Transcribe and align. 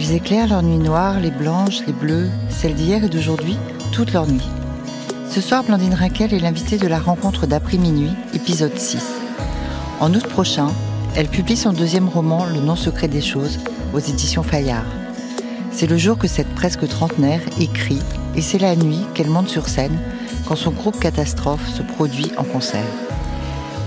Ils 0.00 0.12
éclairent 0.12 0.46
leur 0.46 0.62
nuit 0.62 0.78
noire, 0.78 1.18
les 1.18 1.32
blanches, 1.32 1.84
les 1.84 1.92
bleues, 1.92 2.28
celles 2.50 2.76
d'hier 2.76 3.02
et 3.02 3.08
d'aujourd'hui, 3.08 3.56
toute 3.90 4.12
leur 4.12 4.28
nuit. 4.28 4.48
Ce 5.28 5.40
soir, 5.40 5.64
Blandine 5.64 5.94
Raquel 5.94 6.32
est 6.32 6.38
l'invitée 6.38 6.78
de 6.78 6.86
la 6.86 7.00
rencontre 7.00 7.48
d'après-minuit, 7.48 8.12
épisode 8.32 8.78
6. 8.78 9.04
En 9.98 10.14
août 10.14 10.24
prochain, 10.28 10.68
elle 11.16 11.26
publie 11.26 11.56
son 11.56 11.72
deuxième 11.72 12.08
roman, 12.08 12.46
Le 12.46 12.60
nom 12.60 12.76
secret 12.76 13.08
des 13.08 13.20
choses, 13.20 13.58
aux 13.92 13.98
éditions 13.98 14.44
Fayard. 14.44 14.86
C'est 15.72 15.88
le 15.88 15.96
jour 15.96 16.16
que 16.16 16.28
cette 16.28 16.54
presque 16.54 16.86
trentenaire 16.86 17.40
écrit, 17.60 17.98
et 18.36 18.40
c'est 18.40 18.58
la 18.58 18.76
nuit 18.76 19.04
qu'elle 19.14 19.30
monte 19.30 19.48
sur 19.48 19.68
scène 19.68 19.98
quand 20.46 20.56
son 20.56 20.70
groupe 20.70 21.00
Catastrophe 21.00 21.68
se 21.68 21.82
produit 21.82 22.30
en 22.36 22.44
concert. 22.44 22.86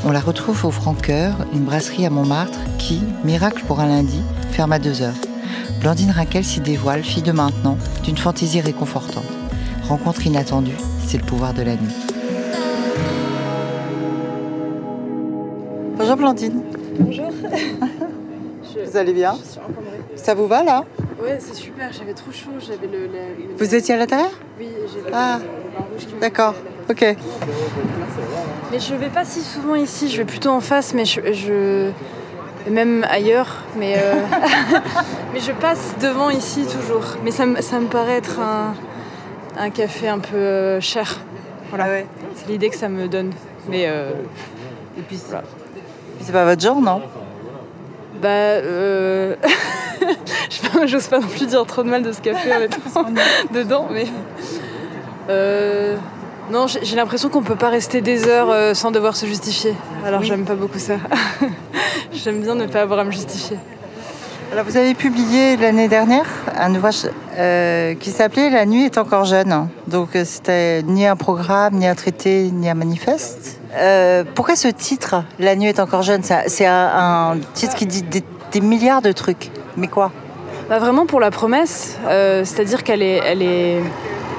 On 0.03 0.11
la 0.11 0.19
retrouve 0.19 0.65
au 0.65 0.71
Francoeur, 0.71 1.35
une 1.53 1.63
brasserie 1.63 2.05
à 2.05 2.09
Montmartre 2.09 2.59
qui, 2.79 3.01
miracle 3.23 3.63
pour 3.65 3.79
un 3.79 3.87
lundi, 3.87 4.19
ferme 4.51 4.73
à 4.73 4.79
2 4.79 5.03
heures. 5.03 5.30
Blandine 5.79 6.11
Raquel 6.11 6.43
s'y 6.43 6.59
dévoile, 6.61 7.03
fille 7.03 7.23
de 7.23 7.31
maintenant, 7.31 7.77
d'une 8.03 8.17
fantaisie 8.17 8.61
réconfortante. 8.61 9.23
Rencontre 9.87 10.25
inattendue, 10.27 10.75
c'est 11.05 11.17
le 11.17 11.23
pouvoir 11.25 11.53
de 11.53 11.63
la 11.63 11.73
nuit. 11.75 11.95
Bonjour 15.97 16.15
Blandine. 16.17 16.61
Bonjour. 16.99 17.29
Vous 18.85 18.97
allez 18.97 19.13
bien 19.13 19.35
Je 19.43 19.49
suis. 19.51 19.59
Ça 20.25 20.33
vous 20.33 20.47
va 20.47 20.63
là? 20.63 20.85
Ouais, 21.21 21.37
c'est 21.39 21.53
super, 21.55 21.91
j'avais 21.93 22.13
trop 22.13 22.31
chaud, 22.31 22.51
j'avais 22.59 22.87
le, 22.87 23.03
le- 23.03 23.07
le- 23.07 23.55
Vous 23.57 23.75
étiez 23.75 23.95
à 23.95 23.97
l'intérieur? 23.97 24.31
Oui, 24.59 24.67
j'ai 24.91 24.99
le, 24.99 25.05
Ah, 25.13 25.39
le 25.39 25.43
vin 25.77 25.85
rouge 25.91 26.05
qui 26.07 26.15
me 26.15 26.19
D'accord, 26.21 26.55
ok. 26.89 27.15
Mais 28.71 28.79
je 28.79 28.95
vais 28.95 29.09
pas 29.09 29.23
si 29.25 29.41
souvent 29.41 29.75
ici, 29.75 30.09
je 30.09 30.17
vais 30.17 30.25
plutôt 30.25 30.49
en 30.49 30.61
face, 30.61 30.93
mais 30.93 31.05
je... 31.05 31.21
je- 31.33 31.91
Même 32.69 33.05
ailleurs, 33.09 33.57
mais, 33.75 33.95
euh, 33.97 34.13
mais 35.33 35.39
je 35.39 35.51
passe 35.51 35.95
devant 36.01 36.29
ici 36.29 36.65
toujours. 36.65 37.03
Mais 37.23 37.31
ça, 37.31 37.45
me- 37.45 37.61
ça 37.61 37.79
me 37.79 37.87
paraît 37.87 38.17
être 38.17 38.39
un, 38.39 38.75
un 39.57 39.69
café 39.71 40.07
un 40.07 40.19
peu 40.19 40.35
euh, 40.37 40.79
cher. 40.81 41.17
Voilà. 41.69 41.85
Ah 41.85 41.89
ouais. 41.89 42.05
C'est 42.35 42.47
l'idée 42.47 42.69
que 42.69 42.75
ça 42.75 42.87
me 42.89 43.07
donne. 43.07 43.31
Mais 43.67 43.85
euh, 43.87 44.11
Et 44.97 45.01
puis 45.01 45.17
c'est 45.17 45.35
c'est 46.21 46.31
pas 46.33 46.45
votre 46.45 46.61
genre, 46.61 46.79
non? 46.81 47.01
Bah, 48.21 48.27
euh... 48.29 49.35
j'ose 50.85 51.07
pas 51.07 51.19
non 51.19 51.27
plus 51.27 51.47
dire 51.47 51.65
trop 51.65 51.81
de 51.81 51.89
mal 51.89 52.03
de 52.03 52.11
ce 52.11 52.21
café 52.21 52.53
en 52.53 52.61
étant 52.61 53.05
dedans, 53.53 53.87
mais 53.91 54.05
euh, 55.29 55.95
non, 56.51 56.67
j'ai 56.67 56.95
l'impression 56.95 57.29
qu'on 57.29 57.41
peut 57.43 57.55
pas 57.55 57.69
rester 57.69 58.01
des 58.01 58.27
heures 58.27 58.49
euh, 58.51 58.73
sans 58.73 58.91
devoir 58.91 59.15
se 59.15 59.25
justifier. 59.25 59.73
Alors 60.05 60.21
Oui. 60.21 60.27
j'aime 60.27 60.43
pas 60.45 60.55
beaucoup 60.55 60.79
ça. 60.79 60.95
j'aime 62.13 62.41
bien 62.41 62.55
ne 62.55 62.65
pas 62.67 62.81
avoir 62.81 62.99
à 62.99 63.03
me 63.03 63.11
justifier. 63.11 63.57
Alors 64.51 64.65
vous 64.65 64.75
avez 64.75 64.93
publié 64.93 65.55
l'année 65.55 65.87
dernière 65.87 66.25
un 66.59 66.75
ouvrage 66.75 67.07
euh, 67.37 67.95
qui 67.95 68.11
s'appelait 68.11 68.49
La 68.49 68.65
nuit 68.65 68.83
est 68.83 68.97
encore 68.97 69.23
jeune. 69.23 69.69
Donc 69.87 70.15
euh, 70.15 70.25
c'était 70.25 70.83
ni 70.83 71.05
un 71.07 71.15
programme, 71.15 71.75
ni 71.75 71.87
un 71.87 71.95
traité, 71.95 72.49
ni 72.51 72.69
un 72.69 72.73
manifeste. 72.73 73.59
Euh, 73.77 74.25
pourquoi 74.35 74.57
ce 74.57 74.67
titre, 74.67 75.23
La 75.39 75.55
nuit 75.55 75.67
est 75.69 75.79
encore 75.79 76.01
jeune 76.01 76.21
C'est 76.47 76.65
un, 76.65 77.31
un 77.33 77.37
titre 77.53 77.75
qui 77.75 77.85
dit 77.85 78.01
des, 78.03 78.23
des 78.51 78.59
milliards 78.61 79.01
de 79.01 79.13
trucs. 79.13 79.51
Mais 79.77 79.87
quoi? 79.87 80.11
Bah, 80.67 80.79
vraiment 80.79 81.05
pour 81.05 81.21
la 81.21 81.31
promesse, 81.31 81.97
euh, 82.07 82.43
c'est-à-dire 82.43 82.83
qu'elle 82.83 83.01
est, 83.01 83.21
elle 83.25 83.41
est, 83.41 83.81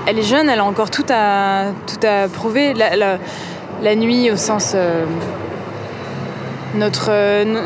elle 0.07 0.19
est 0.19 0.23
jeune, 0.23 0.49
elle 0.49 0.59
a 0.61 0.65
encore 0.65 0.91
tout 0.91 1.05
à, 1.11 1.67
tout 1.87 2.07
à 2.07 2.29
prouver. 2.29 2.75
La, 2.75 2.97
la- 2.97 3.19
la 3.83 3.97
nuit 3.97 4.31
au 4.31 4.37
sens 4.37 4.73
euh, 4.75 5.05
notre 6.75 7.09
euh, 7.11 7.63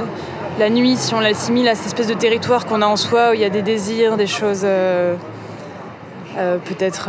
la 0.58 0.70
nuit, 0.70 0.96
si 0.96 1.14
on 1.14 1.20
l'assimile 1.20 1.68
à 1.68 1.74
cette 1.74 1.86
espèce 1.88 2.06
de 2.06 2.14
territoire 2.14 2.64
qu'on 2.64 2.80
a 2.80 2.86
en 2.86 2.96
soi 2.96 3.30
où 3.30 3.34
il 3.34 3.40
y 3.40 3.44
a 3.44 3.50
des 3.50 3.60
désirs, 3.62 4.16
des 4.16 4.26
choses 4.26 4.62
euh, 4.64 5.14
peut-être 6.36 7.08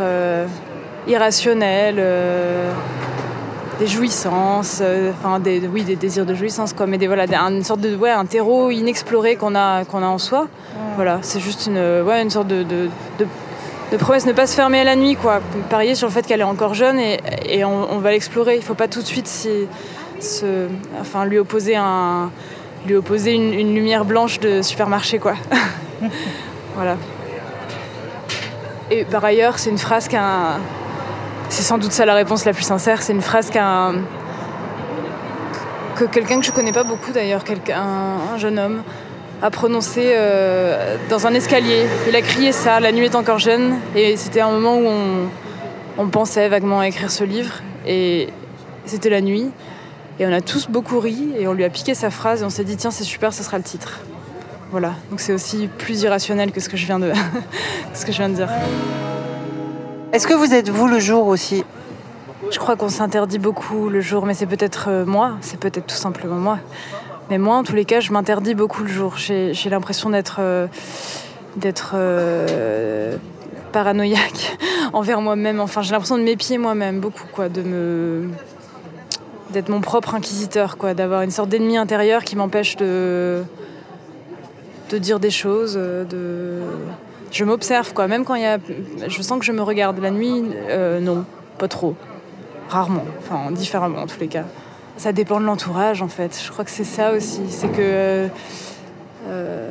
irrationnelles. 1.06 2.02
des 3.78 3.86
jouissances, 3.86 4.82
enfin 5.12 5.38
des, 5.38 5.60
oui 5.72 5.84
des 5.84 5.96
désirs 5.96 6.26
de 6.26 6.34
jouissance 6.34 6.72
quoi, 6.72 6.86
mais 6.86 6.98
des 6.98 7.06
voilà 7.06 7.24
une 7.48 7.62
sorte 7.64 7.80
de 7.80 7.94
ouais 7.96 8.10
un 8.10 8.26
terreau 8.26 8.70
inexploré 8.70 9.36
qu'on 9.36 9.54
a 9.54 9.84
qu'on 9.84 10.02
a 10.02 10.06
en 10.06 10.18
soi. 10.18 10.48
Voilà, 10.96 11.18
c'est 11.22 11.40
juste 11.40 11.66
une 11.68 11.78
ouais 11.78 12.20
une 12.20 12.30
sorte 12.30 12.48
de, 12.48 12.62
de, 12.64 12.88
de, 13.18 13.26
de 13.92 13.96
promesse 13.96 14.26
ne 14.26 14.32
pas 14.32 14.46
se 14.46 14.54
fermer 14.54 14.80
à 14.80 14.84
la 14.84 14.96
nuit 14.96 15.16
quoi, 15.16 15.40
parier 15.70 15.94
sur 15.94 16.06
le 16.08 16.12
fait 16.12 16.26
qu'elle 16.26 16.40
est 16.40 16.44
encore 16.44 16.74
jeune 16.74 16.98
et, 16.98 17.64
on, 17.64 17.98
va 17.98 18.10
l'explorer. 18.10 18.56
Il 18.56 18.62
faut 18.62 18.74
pas 18.74 18.88
tout 18.88 19.00
de 19.00 19.06
suite 19.06 19.28
se, 19.28 20.66
enfin 21.00 21.24
lui 21.24 21.38
opposer 21.38 21.74
une 23.32 23.74
lumière 23.74 24.04
blanche 24.04 24.40
de 24.40 24.62
supermarché 24.62 25.18
quoi. 25.18 25.34
voilà. 26.74 26.96
Et 28.90 29.04
par 29.04 29.24
ailleurs, 29.24 29.58
c'est 29.58 29.70
une 29.70 29.78
phrase 29.78 30.08
qu'un 30.08 30.58
c'est 31.50 31.62
sans 31.62 31.78
doute 31.78 31.92
ça 31.92 32.04
la 32.04 32.14
réponse 32.14 32.44
la 32.44 32.52
plus 32.52 32.62
sincère. 32.64 33.02
C'est 33.02 33.12
une 33.12 33.22
phrase 33.22 33.50
qu'un 33.50 33.94
que 35.96 36.04
quelqu'un 36.04 36.40
que 36.40 36.46
je 36.46 36.52
connais 36.52 36.72
pas 36.72 36.84
beaucoup 36.84 37.12
d'ailleurs, 37.12 37.44
quelqu'un 37.44 37.82
un 38.34 38.38
jeune 38.38 38.58
homme 38.58 38.82
a 39.42 39.50
prononcé 39.50 40.12
euh, 40.14 40.96
dans 41.08 41.26
un 41.26 41.34
escalier. 41.34 41.86
Il 42.08 42.16
a 42.16 42.22
crié 42.22 42.52
ça. 42.52 42.80
La 42.80 42.92
nuit 42.92 43.04
est 43.06 43.14
encore 43.14 43.38
jeune 43.38 43.76
et 43.94 44.16
c'était 44.16 44.40
un 44.40 44.50
moment 44.50 44.76
où 44.76 44.86
on, 44.86 45.28
on 45.98 46.08
pensait 46.08 46.48
vaguement 46.48 46.80
à 46.80 46.88
écrire 46.88 47.10
ce 47.10 47.24
livre 47.24 47.62
et 47.86 48.28
c'était 48.86 49.10
la 49.10 49.20
nuit 49.20 49.50
et 50.18 50.26
on 50.26 50.32
a 50.32 50.40
tous 50.40 50.68
beaucoup 50.68 50.98
ri 50.98 51.32
et 51.38 51.46
on 51.46 51.52
lui 51.52 51.64
a 51.64 51.70
piqué 51.70 51.94
sa 51.94 52.10
phrase 52.10 52.42
et 52.42 52.44
on 52.44 52.50
s'est 52.50 52.64
dit 52.64 52.76
tiens 52.76 52.90
c'est 52.90 53.04
super, 53.04 53.32
ce 53.32 53.42
sera 53.42 53.58
le 53.58 53.64
titre. 53.64 54.00
Voilà. 54.70 54.94
Donc 55.10 55.20
c'est 55.20 55.32
aussi 55.32 55.68
plus 55.78 56.02
irrationnel 56.02 56.52
que 56.52 56.60
ce 56.60 56.68
que 56.68 56.76
je 56.76 56.86
viens 56.86 56.98
de 56.98 57.12
ce 57.94 58.04
que 58.04 58.12
je 58.12 58.18
viens 58.18 58.28
de 58.28 58.34
dire. 58.34 58.50
Est-ce 60.12 60.26
que 60.26 60.34
vous 60.34 60.52
êtes 60.54 60.68
vous 60.68 60.88
le 60.88 60.98
jour 60.98 61.26
aussi? 61.26 61.64
Je 62.50 62.58
crois 62.58 62.76
qu'on 62.76 62.88
s'interdit 62.88 63.38
beaucoup 63.38 63.88
le 63.88 64.00
jour, 64.00 64.24
mais 64.24 64.34
c'est 64.34 64.46
peut-être 64.46 64.86
euh, 64.88 65.04
moi, 65.04 65.36
c'est 65.40 65.58
peut-être 65.58 65.86
tout 65.86 65.96
simplement 65.96 66.36
moi. 66.36 66.58
Mais 67.30 67.38
moi, 67.38 67.56
en 67.56 67.62
tous 67.62 67.74
les 67.74 67.84
cas, 67.84 68.00
je 68.00 68.12
m'interdis 68.12 68.54
beaucoup 68.54 68.82
le 68.82 68.88
jour. 68.88 69.16
J'ai 69.16 69.70
l'impression 69.70 70.08
d'être 70.08 70.38
euh, 70.40 70.66
euh, 71.94 73.16
paranoïaque 73.72 74.56
envers 74.94 75.20
moi-même. 75.20 75.60
Enfin, 75.60 75.82
j'ai 75.82 75.92
l'impression 75.92 76.16
de 76.16 76.22
m'épier 76.22 76.56
moi-même 76.56 77.00
beaucoup, 77.00 77.26
quoi, 77.32 77.48
de 77.48 77.62
me 77.62 78.28
d'être 79.50 79.70
mon 79.70 79.80
propre 79.80 80.14
inquisiteur, 80.14 80.76
quoi, 80.76 80.92
d'avoir 80.92 81.22
une 81.22 81.30
sorte 81.30 81.48
d'ennemi 81.48 81.78
intérieur 81.78 82.22
qui 82.22 82.36
m'empêche 82.36 82.76
de 82.76 83.42
de 84.90 84.98
dire 84.98 85.20
des 85.20 85.30
choses, 85.30 85.74
euh, 85.76 86.04
de 86.04 86.60
je 87.30 87.44
m'observe, 87.44 87.92
quoi. 87.92 88.08
Même 88.08 88.24
quand 88.24 88.34
il 88.36 88.42
y 88.42 88.46
a, 88.46 88.58
je 89.06 89.22
sens 89.22 89.38
que 89.38 89.44
je 89.44 89.52
me 89.52 89.62
regarde 89.62 89.98
la 90.00 90.10
nuit, 90.10 90.42
non, 91.02 91.24
pas 91.58 91.68
trop. 91.68 91.94
Rarement, 92.70 93.04
enfin 93.20 93.50
différemment 93.50 94.02
en 94.02 94.06
tous 94.06 94.20
les 94.20 94.28
cas. 94.28 94.44
Ça 94.98 95.12
dépend 95.12 95.40
de 95.40 95.46
l'entourage 95.46 96.02
en 96.02 96.08
fait. 96.08 96.38
Je 96.44 96.50
crois 96.50 96.64
que 96.64 96.70
c'est 96.70 96.84
ça 96.84 97.12
aussi. 97.12 97.40
C'est 97.48 97.68
que. 97.68 97.76
euh, 97.80 98.28
euh, 99.28 99.70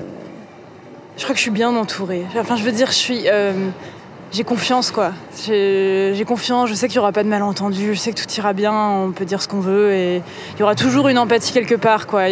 je 1.17 1.23
crois 1.23 1.33
que 1.33 1.37
je 1.37 1.43
suis 1.43 1.51
bien 1.51 1.75
entourée. 1.75 2.25
Enfin, 2.39 2.55
je 2.55 2.63
veux 2.63 2.71
dire, 2.71 2.87
je 2.87 2.93
suis. 2.97 3.23
euh, 3.27 3.69
j'ai 4.31 4.43
confiance 4.43 4.91
quoi. 4.91 5.11
J'ai 5.45 6.23
confiance, 6.27 6.69
je 6.69 6.73
sais 6.73 6.87
qu'il 6.87 6.95
n'y 6.95 6.99
aura 6.99 7.13
pas 7.13 7.23
de 7.23 7.29
malentendu, 7.29 7.93
je 7.93 7.99
sais 7.99 8.11
que 8.11 8.21
tout 8.21 8.29
ira 8.35 8.51
bien, 8.51 8.73
on 8.73 9.11
peut 9.11 9.23
dire 9.23 9.41
ce 9.41 9.47
qu'on 9.47 9.61
veut 9.61 9.93
et 9.93 10.17
il 10.55 10.59
y 10.59 10.63
aura 10.63 10.75
toujours 10.75 11.07
une 11.07 11.17
empathie 11.17 11.53
quelque 11.53 11.75
part 11.75 12.07
quoi. 12.07 12.23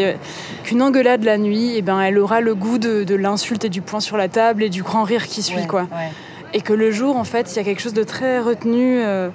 Qu'une 0.66 0.82
engueulade 0.82 1.24
la 1.24 1.38
nuit, 1.38 1.74
eh 1.78 1.82
ben, 1.82 2.02
elle 2.02 2.18
aura 2.20 2.42
le 2.42 2.54
goût 2.54 2.80
de, 2.80 3.06
de 3.06 3.16
l'insulte 3.16 3.64
et 3.64 3.70
du 3.70 3.82
poing 3.82 4.02
sur 4.02 4.18
la 4.18 4.28
table 4.28 4.62
et 4.64 4.70
du 4.70 4.84
grand 4.84 5.04
rire 5.04 5.26
qui 5.28 5.42
suit 5.42 5.68
quoi 5.68 5.88
et 6.56 6.62
que 6.62 6.72
le 6.72 6.90
jour, 6.90 7.18
en 7.18 7.26
fait, 7.26 7.52
il 7.52 7.58
y 7.58 7.60
a 7.60 7.64
quelque 7.64 7.82
chose 7.82 7.94
de 7.94 8.04
très 8.04 8.40
retenu, 8.40 9.00
euh, 9.04 9.28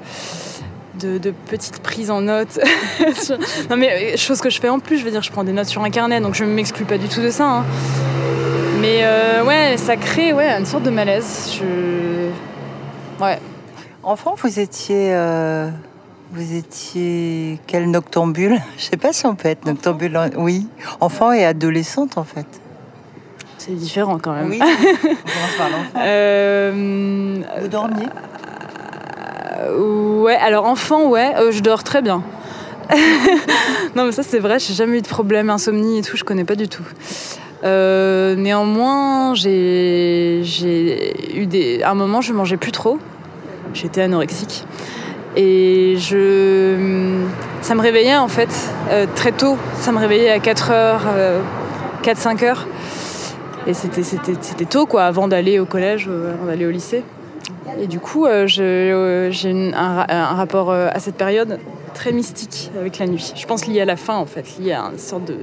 de, 1.01 1.19
de 1.19 1.31
petites 1.49 1.81
prises 1.81 2.11
en 2.11 2.21
notes. 2.23 2.59
Non, 3.71 3.77
mais 3.77 4.15
euh, 4.15 4.17
chose 4.17 4.41
que 4.41 4.51
je 4.51 4.61
fais 4.61 4.69
en 4.69 4.79
plus, 4.79 4.99
je 4.99 5.05
veux 5.05 5.11
dire, 5.11 5.23
je 5.23 5.31
prends 5.33 5.45
des 5.45 5.53
notes 5.53 5.67
sur 5.67 5.83
un 5.83 5.91
carnet, 5.91 6.21
donc 6.21 6.35
je 6.35 6.45
ne 6.45 6.51
m'exclus 6.53 6.85
pas 6.85 6.99
du 6.99 7.09
tout 7.09 7.21
de 7.23 7.31
ça. 7.31 7.45
hein. 7.49 7.65
Mais 8.81 9.01
euh, 9.03 9.45
ouais, 9.45 9.77
ça 9.77 9.97
crée 9.97 10.33
ouais, 10.33 10.49
une 10.59 10.67
sorte 10.67 10.85
de 10.85 10.91
malaise. 10.91 11.51
Je... 11.59 12.31
Ouais. 13.23 13.39
Enfant, 14.03 14.35
vous 14.43 14.59
étiez. 14.61 15.13
euh, 15.15 15.69
Vous 16.33 16.55
étiez 16.55 17.61
quel 17.67 17.91
noctambule? 17.91 18.59
Je 18.79 18.85
sais 18.85 18.97
pas 18.97 19.13
si 19.13 19.27
on 19.27 19.35
peut 19.35 19.49
être 19.49 19.67
noctambule. 19.67 20.19
Oui, 20.37 20.67
enfant 21.01 21.33
et 21.33 21.45
adolescente 21.45 22.17
en 22.19 22.25
fait. 22.25 22.47
C'est 23.59 23.75
différent 23.75 24.19
quand 24.19 24.33
même. 24.33 24.49
Oui. 24.49 24.59
on 24.63 24.67
commence 24.67 25.57
par 25.59 25.69
l'enfant. 25.69 25.99
Euh, 25.99 27.43
Vous 27.61 27.69
dormiez? 27.69 28.07
Ouais, 29.79 30.37
alors 30.37 30.67
enfant, 30.67 31.09
ouais, 31.09 31.33
euh, 31.37 31.53
je 31.53 31.61
dors 31.61 31.85
très 31.85 32.03
bien. 32.03 32.23
non, 33.97 34.05
mais 34.05 34.13
ça 34.13 34.23
c'est 34.23 34.39
vrai, 34.39 34.59
j'ai 34.59 34.75
jamais 34.75 34.99
eu 34.99 35.03
de 35.03 35.09
problème, 35.09 35.51
insomnie 35.51 35.99
et 35.99 36.03
tout, 36.03 36.17
je 36.17 36.25
connais 36.25 36.45
pas 36.45 36.57
du 36.57 36.69
tout. 36.69 36.83
Euh, 37.63 38.35
néanmoins, 38.37 39.35
j'ai 39.35 40.43
eu 41.35 41.47
des. 41.47 41.83
À 41.83 41.91
un 41.91 41.95
moment, 41.95 42.21
je 42.21 42.33
mangeais 42.33 42.57
plus 42.57 42.73
trop. 42.73 42.99
J'étais 43.75 44.03
anorexique. 44.03 44.67
Et 45.37 45.95
je. 45.99 47.21
Ça 47.61 47.75
me 47.75 47.83
réveillait 47.83 48.17
en 48.17 48.29
fait 48.29 48.49
euh, 48.91 49.07
très 49.15 49.33
tôt. 49.33 49.57
Ça 49.77 49.93
me 49.93 49.99
réveillait 49.99 50.31
à 50.31 50.41
4 50.41 50.71
heures, 50.71 51.03
4-5 52.03 52.45
heures. 52.45 52.67
Et 53.67 53.75
c'était- 53.75 54.65
tôt, 54.65 54.87
quoi, 54.87 55.05
avant 55.05 55.29
d'aller 55.29 55.59
au 55.59 55.67
collège, 55.67 56.07
euh, 56.09 56.33
avant 56.35 56.47
d'aller 56.47 56.67
au 56.67 56.71
lycée. 56.71 57.05
Et 57.81 57.87
du 57.87 58.01
coup, 58.01 58.27
euh, 58.27 58.47
euh, 58.59 59.31
j'ai 59.31 59.73
un, 59.75 59.95
ra- 59.95 60.07
un 60.09 60.35
rapport 60.35 60.71
euh, 60.71 60.89
à 60.93 60.99
cette 61.01 61.17
période 61.17 61.59
très 61.95 62.13
mystique 62.13 62.71
avec 62.79 62.99
la 62.99 63.07
nuit. 63.07 63.33
Je 63.37 63.47
pense 63.47 63.67
lié 63.67 63.81
à 63.81 63.85
la 63.85 63.97
faim, 63.97 64.17
en 64.17 64.27
fait, 64.27 64.59
lié 64.59 64.73
à 64.73 64.83
une 64.93 64.99
sorte 64.99 65.25
de 65.25 65.37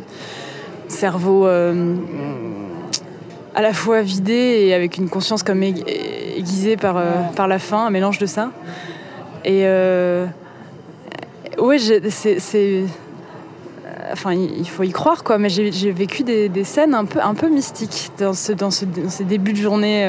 cerveau 0.87 1.45
à 1.47 1.73
la 3.61 3.73
fois 3.73 4.01
vidé 4.01 4.65
et 4.67 4.73
avec 4.73 4.97
une 4.97 5.09
conscience 5.09 5.43
comme 5.43 5.63
aiguisée 5.63 6.77
par, 6.77 7.01
par 7.35 7.47
la 7.47 7.59
faim, 7.59 7.85
un 7.87 7.89
mélange 7.89 8.19
de 8.19 8.25
ça. 8.25 8.51
Et 9.43 9.61
j'ai- 11.77 12.09
c'est. 12.09 12.83
Enfin, 14.11 14.31
il 14.33 14.67
faut 14.69 14.83
y 14.83 14.91
croire, 14.91 15.23
quoi. 15.23 15.37
Mais 15.37 15.49
j'ai 15.49 15.91
vécu 15.91 16.23
des, 16.23 16.63
scènes 16.63 16.93
un 16.93 17.05
peu, 17.05 17.19
un 17.21 17.33
peu 17.33 17.49
mystiques 17.49 18.11
dans, 18.19 18.33
ce, 18.33 18.53
dans, 18.53 18.71
ce- 18.71 18.85
ces 19.09 19.23
débuts 19.25 19.53
de 19.53 19.57
journée. 19.57 20.05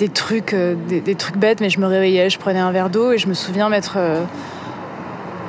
Des 0.00 0.08
trucs, 0.08 0.54
euh, 0.54 0.74
des, 0.88 1.14
trucs 1.14 1.36
bêtes, 1.36 1.60
mais 1.60 1.68
je 1.68 1.78
me 1.78 1.86
réveillais, 1.86 2.30
je 2.30 2.38
prenais 2.38 2.58
un 2.58 2.72
verre 2.72 2.88
d'eau 2.88 3.12
et 3.12 3.18
je 3.18 3.28
me 3.28 3.34
souviens 3.34 3.70
euh, 3.96 4.24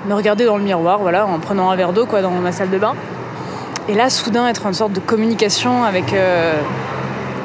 me 0.08 0.14
regarder 0.14 0.46
dans 0.46 0.58
le 0.58 0.64
miroir, 0.64 1.00
voilà, 1.00 1.26
en 1.26 1.40
prenant 1.40 1.72
un 1.72 1.76
verre 1.78 1.94
d'eau, 1.94 2.06
quoi, 2.06 2.22
dans 2.22 2.32
ma 2.32 2.52
salle 2.52 2.70
de 2.70 2.78
bain. 2.78 2.94
Et 3.88 3.94
là, 3.94 4.10
soudain, 4.10 4.48
être 4.50 4.66
en 4.66 4.74
sorte 4.74 4.92
de 4.92 5.00
communication 5.00 5.86
avec, 5.86 6.14
euh, 6.14 6.54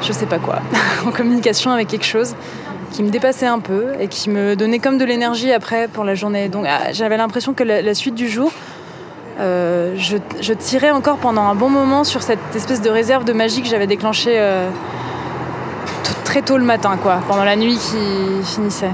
je 0.01 0.11
sais 0.11 0.25
pas 0.25 0.37
quoi, 0.37 0.59
en 1.07 1.11
communication 1.11 1.71
avec 1.71 1.87
quelque 1.87 2.05
chose 2.05 2.35
qui 2.91 3.03
me 3.03 3.09
dépassait 3.09 3.47
un 3.47 3.59
peu 3.59 3.93
et 4.01 4.09
qui 4.09 4.29
me 4.29 4.57
donnait 4.57 4.79
comme 4.79 4.97
de 4.97 5.05
l'énergie 5.05 5.53
après 5.53 5.87
pour 5.87 6.03
la 6.03 6.13
journée. 6.13 6.49
Donc, 6.49 6.65
ah, 6.67 6.91
j'avais 6.91 7.15
l'impression 7.15 7.53
que 7.53 7.63
la, 7.63 7.93
suite 7.93 8.15
du 8.15 8.27
jour, 8.27 8.51
euh, 9.39 9.95
je, 9.95 10.53
tirais 10.53 10.91
encore 10.91 11.17
pendant 11.17 11.43
un 11.43 11.55
bon 11.55 11.69
moment 11.69 12.03
sur 12.03 12.21
cette 12.21 12.53
espèce 12.53 12.81
de 12.81 12.89
réserve 12.89 13.23
de 13.23 13.33
magie 13.33 13.61
que 13.61 13.69
j'avais 13.69 13.87
déclenchée 13.87 14.37
très 16.37 16.45
tôt 16.45 16.57
le 16.59 16.63
matin, 16.65 16.97
quoi, 17.01 17.19
pendant 17.27 17.43
la 17.43 17.55
nuit 17.55 17.77
qui 17.79 18.45
finissait. 18.45 18.91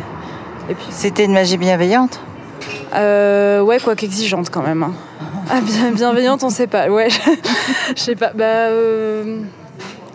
Et 0.69 0.75
puis, 0.75 0.85
C'était 0.91 1.25
une 1.25 1.33
magie 1.33 1.57
bienveillante 1.57 2.21
euh, 2.95 3.59
ouais, 3.61 3.79
quoi 3.81 3.95
qu'exigeante 3.95 4.49
quand 4.49 4.61
même. 4.61 4.83
hein. 4.83 4.93
Ah, 5.51 5.59
bien, 5.59 5.91
bienveillante, 5.91 6.41
on 6.43 6.49
sait 6.49 6.67
pas. 6.67 6.87
Ouais, 6.89 7.09
je 7.97 8.01
sais 8.01 8.15
pas. 8.15 8.31
Bah, 8.33 8.45
euh, 8.45 9.39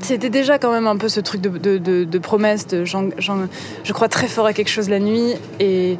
c'était 0.01 0.31
déjà 0.31 0.59
quand 0.59 0.73
même 0.73 0.87
un 0.87 0.97
peu 0.97 1.11
ce 1.11 1.21
truc 1.21 1.43
de, 1.43 1.51
de, 1.51 1.77
de- 1.77 2.05
de 2.05 2.19
promesse. 2.19 2.67
De, 2.67 2.85
je 2.87 3.93
crois 3.93 4.09
très 4.09 4.27
fort 4.29 4.47
à 4.47 4.55
quelque 4.55 4.71
chose 4.71 4.89
la 4.89 5.01
nuit 5.01 5.35
et 5.61 5.99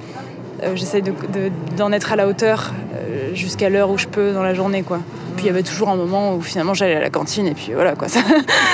euh, 0.63 0.77
j'essaye 0.77 1.03
de- 1.03 1.11
de- 1.11 1.51
d'en 1.77 1.93
être 1.93 2.13
à 2.13 2.17
la 2.17 2.27
hauteur 2.27 2.73
euh, 2.95 3.35
jusqu'à 3.35 3.69
l'heure 3.69 3.91
où 3.91 3.99
je 3.99 4.07
peux 4.07 4.33
dans 4.33 4.43
la 4.45 4.55
journée, 4.55 4.83
quoi. 4.83 5.01
Puis 5.37 5.45
il 5.45 5.49
y 5.49 5.51
avait 5.51 5.63
toujours 5.65 5.91
un 5.91 5.97
moment 5.97 6.35
où 6.37 6.41
finalement 6.41 6.73
j'allais 6.75 6.97
à 6.97 7.01
la 7.01 7.11
cantine 7.11 7.47
et 7.49 7.55
puis 7.55 7.73
voilà, 7.75 7.97
quoi. 7.97 8.09
Ça, 8.09 8.21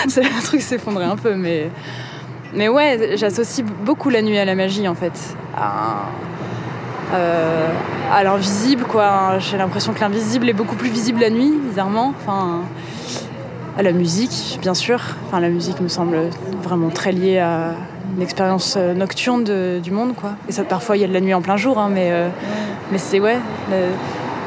c'est- 0.06 0.23
le 0.23 0.43
truc 0.45 0.61
s'effondrait 0.62 1.06
un 1.06 1.17
peu, 1.17 1.35
mais. 1.35 1.69
Mais 2.55 2.69
ouais, 2.69 3.17
j'associe 3.17 3.67
beaucoup 3.85 4.11
la 4.11 4.23
nuit 4.23 4.39
à 4.39 4.45
la 4.45 4.55
magie 4.55 4.87
en 4.87 4.95
fait. 4.95 5.37
Euh, 7.12 7.69
à 8.12 8.25
l'invisible 8.25 8.85
quoi. 8.85 9.39
J'ai 9.39 9.56
l'impression 9.56 9.93
que 9.93 10.01
l'invisible 10.01 10.49
est 10.49 10.53
beaucoup 10.53 10.77
plus 10.77 10.89
visible 10.89 11.21
la 11.21 11.31
nuit, 11.31 11.53
bizarrement. 11.69 12.15
Enfin, 12.21 12.61
à 13.77 13.83
la 13.83 13.93
musique, 13.93 14.59
bien 14.62 14.75
sûr. 14.75 15.01
Enfin, 15.27 15.41
la 15.41 15.49
musique 15.49 15.81
me 15.81 15.89
semble 15.89 16.17
vraiment 16.62 16.91
très 16.91 17.11
liée 17.12 17.39
à 17.39 17.73
une 18.17 18.23
expérience 18.23 18.77
euh, 18.77 18.95
nocturne 18.95 19.45
du 19.81 19.91
monde 19.91 20.15
quoi. 20.15 20.31
Et 20.49 20.53
ça, 20.53 20.62
parfois 20.62 20.97
il 20.97 21.01
y 21.01 21.05
a 21.05 21.09
de 21.09 21.12
la 21.12 21.21
nuit 21.21 21.35
en 21.35 21.43
plein 21.43 21.56
jour, 21.56 21.79
hein, 21.79 21.89
mais 21.93 22.11
euh, 22.12 22.29
mais 22.93 22.99
c'est 22.99 23.19
ouais, 23.19 23.39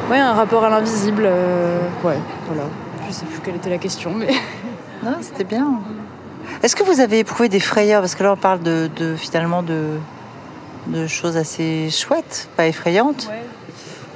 ouais, 0.09 0.17
un 0.17 0.33
rapport 0.33 0.63
à 0.63 0.69
l'invisible. 0.69 1.23
euh, 1.25 1.79
ouais, 2.05 2.17
voilà. 2.47 2.63
Je 3.07 3.13
sais 3.13 3.25
plus 3.25 3.39
quelle 3.41 3.55
était 3.55 3.69
la 3.69 3.77
question, 3.77 4.11
mais. 4.15 4.27
Non, 5.03 5.17
c'était 5.21 5.43
bien. 5.43 5.79
Est-ce 6.63 6.75
que 6.75 6.83
vous 6.83 6.99
avez 6.99 7.19
éprouvé 7.19 7.49
des 7.49 7.59
frayeurs? 7.59 8.01
Parce 8.01 8.15
que 8.15 8.23
là, 8.23 8.33
on 8.33 8.37
parle 8.37 8.61
de, 8.61 8.89
finalement 9.17 9.63
de, 9.63 11.07
choses 11.07 11.37
assez 11.37 11.89
chouettes, 11.89 12.49
pas 12.57 12.67
effrayantes. 12.67 13.29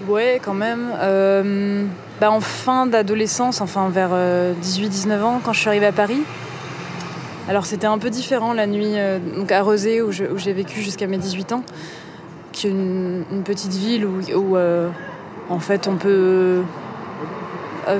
Ouais, 0.07 0.41
quand 0.43 0.53
même. 0.53 0.91
Euh, 0.99 1.85
bah, 2.19 2.31
en 2.31 2.41
fin 2.41 2.85
d'adolescence, 2.87 3.61
enfin 3.61 3.89
vers 3.89 4.11
18-19 4.11 5.21
ans, 5.21 5.41
quand 5.43 5.53
je 5.53 5.59
suis 5.59 5.69
arrivée 5.69 5.87
à 5.87 5.91
Paris. 5.91 6.21
Alors 7.47 7.65
c'était 7.65 7.87
un 7.87 7.97
peu 7.97 8.09
différent 8.09 8.53
la 8.53 8.67
nuit 8.67 8.93
euh, 8.95 9.19
à 9.49 9.61
Rezé 9.61 10.01
où 10.01 10.11
j'ai 10.11 10.53
vécu 10.53 10.81
jusqu'à 10.81 11.07
mes 11.07 11.17
18 11.17 11.53
ans, 11.53 11.63
qui 12.51 12.67
est 12.67 12.69
une, 12.69 13.25
petite 13.43 13.73
ville 13.73 14.05
où, 14.05 14.55
euh, 14.55 14.89
en 15.49 15.59
fait 15.59 15.87
on 15.87 15.95
peut 15.95 16.09
euh, 16.09 16.61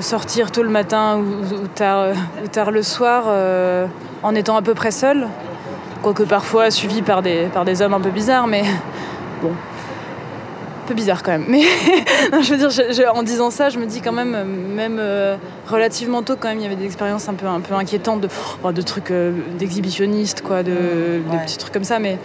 sortir 0.00 0.50
tôt 0.50 0.62
le 0.62 0.68
matin 0.70 1.18
ou, 1.18 1.54
ou 1.54 1.66
tard, 1.74 1.98
euh, 2.00 2.14
ou 2.44 2.48
tard 2.48 2.70
le 2.70 2.82
soir 2.82 3.24
euh, 3.28 3.86
en 4.22 4.34
étant 4.34 4.56
à 4.56 4.62
peu 4.62 4.74
près 4.74 4.90
seul, 4.90 5.26
quoique 6.02 6.22
parfois 6.22 6.70
suivi 6.70 7.02
par 7.02 7.22
des, 7.22 7.46
par 7.52 7.64
des 7.64 7.82
hommes 7.82 7.94
un 7.94 8.00
peu 8.00 8.10
bizarres, 8.10 8.46
mais 8.46 8.62
bon, 9.42 9.50
un 9.50 10.88
peu 10.88 10.94
bizarre 10.94 11.22
quand 11.22 11.32
même. 11.32 11.44
Mais 11.48 11.62
non, 12.32 12.42
je 12.42 12.50
veux 12.52 12.58
dire, 12.58 12.70
je- 12.70 12.92
je- 12.92 13.08
en 13.08 13.22
disant 13.22 13.50
ça, 13.50 13.68
je 13.70 13.78
me 13.78 13.86
dis 13.86 14.00
quand 14.00 14.12
même, 14.12 14.34
euh, 14.34 14.44
même 14.44 14.98
euh, 15.00 15.36
relativement 15.68 16.22
tôt, 16.22 16.34
quand 16.38 16.48
même, 16.48 16.58
il 16.58 16.62
y 16.64 16.66
avait 16.66 16.76
des 16.76 16.86
expériences 16.86 17.28
un 17.28 17.34
peu, 17.34 17.46
un 17.46 17.60
peu 17.60 17.74
inquiétantes 17.74 18.20
de, 18.20 18.28
oh, 18.64 18.72
de 18.72 18.82
trucs 18.82 19.10
euh, 19.10 19.32
d'exhibitionnistes, 19.58 20.42
quoi, 20.42 20.62
de, 20.62 20.70
de 20.70 21.22
ouais. 21.32 21.44
petits 21.44 21.58
trucs 21.58 21.72
comme 21.72 21.84
ça. 21.84 21.98
Mais 21.98 22.18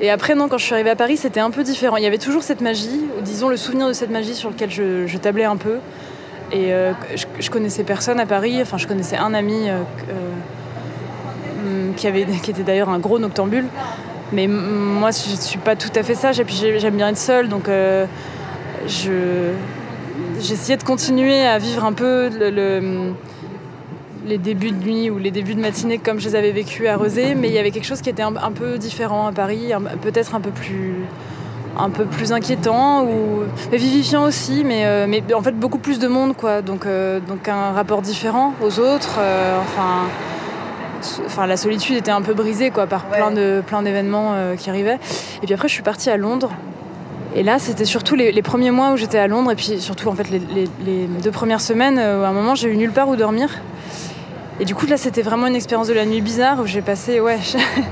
et 0.00 0.10
après, 0.10 0.34
non, 0.34 0.48
quand 0.48 0.58
je 0.58 0.64
suis 0.64 0.74
arrivée 0.74 0.90
à 0.90 0.96
Paris, 0.96 1.16
c'était 1.16 1.40
un 1.40 1.50
peu 1.50 1.62
différent. 1.62 1.96
Il 1.96 2.02
y 2.02 2.06
avait 2.06 2.18
toujours 2.18 2.42
cette 2.42 2.60
magie, 2.60 3.00
disons 3.22 3.48
le 3.48 3.56
souvenir 3.56 3.88
de 3.88 3.92
cette 3.94 4.10
magie 4.10 4.34
sur 4.34 4.50
lequel 4.50 4.70
je, 4.70 5.06
je 5.06 5.16
tablais 5.18 5.44
un 5.44 5.56
peu. 5.56 5.78
Et 6.52 6.72
euh, 6.72 6.92
je, 7.40 7.50
connaissais 7.50 7.82
personne 7.82 8.20
à 8.20 8.26
Paris. 8.26 8.60
Enfin, 8.62 8.78
je 8.78 8.86
connaissais 8.86 9.16
un 9.16 9.34
ami 9.34 9.68
euh, 9.68 9.82
euh, 10.10 11.90
qui, 11.96 12.06
avait, 12.06 12.24
qui 12.42 12.50
était 12.50 12.62
d'ailleurs 12.62 12.88
un 12.88 12.98
gros 12.98 13.18
noctambule. 13.18 13.66
Mais 14.32 14.46
moi, 14.46 15.10
je 15.10 15.32
ne 15.32 15.36
suis 15.36 15.58
pas 15.58 15.76
tout 15.76 15.90
à 15.94 16.02
fait 16.02 16.14
ça. 16.14 16.32
J'aime 16.32 16.96
bien 16.96 17.08
être 17.08 17.18
seule, 17.18 17.48
donc 17.48 17.68
je 18.88 19.52
j'essayais 20.40 20.76
de 20.76 20.82
continuer 20.82 21.46
à 21.46 21.58
vivre 21.58 21.84
un 21.84 21.92
peu 21.92 22.28
le- 22.28 22.50
le- 22.50 23.12
les 24.26 24.38
débuts 24.38 24.72
de 24.72 24.84
nuit 24.84 25.10
ou 25.10 25.18
les 25.18 25.30
débuts 25.30 25.54
de 25.54 25.60
matinée 25.60 25.98
comme 25.98 26.18
je 26.20 26.28
les 26.28 26.34
avais 26.34 26.52
vécus 26.52 26.86
à 26.88 26.96
Rezé, 26.96 27.34
mais 27.34 27.48
il 27.48 27.54
y 27.54 27.58
avait 27.58 27.70
quelque 27.70 27.86
chose 27.86 28.00
qui 28.00 28.10
était 28.10 28.22
un, 28.22 28.32
peu 28.32 28.76
différent 28.76 29.28
à 29.28 29.32
Paris, 29.32 29.72
peut-être 30.02 30.34
un 30.34 30.40
peu 30.40 30.50
plus 30.50 30.94
un 31.78 31.90
peu 31.90 32.04
plus 32.04 32.32
inquiétant 32.32 33.04
ou 33.04 33.42
mais 33.70 33.76
vivifiant 33.78 34.24
aussi, 34.24 34.62
mais, 34.64 34.84
euh, 34.86 35.06
mais 35.08 35.22
en 35.34 35.42
fait 35.42 35.52
beaucoup 35.52 35.78
plus 35.78 35.98
de 35.98 36.08
monde 36.08 36.34
quoi, 36.36 36.62
donc 36.62 36.86
euh, 36.86 37.20
donc 37.20 37.48
un 37.48 37.72
rapport 37.72 38.02
différent 38.02 38.52
aux 38.62 38.78
autres, 38.80 39.16
euh, 39.18 39.58
enfin 39.60 40.08
enfin 41.26 41.46
la 41.46 41.56
solitude 41.56 41.96
était 41.96 42.10
un 42.10 42.22
peu 42.22 42.32
brisée 42.34 42.70
quoi 42.70 42.86
par 42.86 43.04
plein 43.04 43.30
de 43.30 43.62
plein 43.66 43.82
d'événements 43.82 44.32
euh, 44.34 44.56
qui 44.56 44.70
arrivaient. 44.70 44.98
Et 45.42 45.46
puis 45.46 45.54
après 45.54 45.68
je 45.68 45.74
suis 45.74 45.82
partie 45.82 46.10
à 46.10 46.16
Londres. 46.16 46.50
Et 47.38 47.42
là, 47.42 47.58
c'était 47.58 47.84
surtout 47.84 48.14
les, 48.14 48.32
les 48.32 48.40
premiers 48.40 48.70
mois 48.70 48.92
où 48.92 48.96
j'étais 48.96 49.18
à 49.18 49.26
Londres, 49.26 49.50
et 49.52 49.56
puis 49.56 49.78
surtout 49.78 50.08
en 50.08 50.14
fait 50.14 50.30
les, 50.30 50.38
les- 50.38 50.68
les 50.86 51.06
deux 51.22 51.30
premières 51.30 51.60
semaines 51.60 51.98
où 51.98 52.24
à 52.24 52.28
un 52.28 52.32
moment 52.32 52.54
j'ai 52.54 52.68
eu 52.72 52.76
nulle 52.78 52.92
part 52.92 53.10
où 53.10 53.16
dormir. 53.16 53.50
Et 54.58 54.64
du 54.64 54.74
coup 54.74 54.86
là, 54.86 54.96
c'était 54.96 55.20
vraiment 55.20 55.46
une 55.46 55.54
expérience 55.54 55.86
de 55.88 55.92
la 55.92 56.06
nuit 56.06 56.22
bizarre 56.22 56.60
où 56.62 56.66
j'ai 56.66 56.80
passé, 56.80 57.20
ouais, 57.20 57.38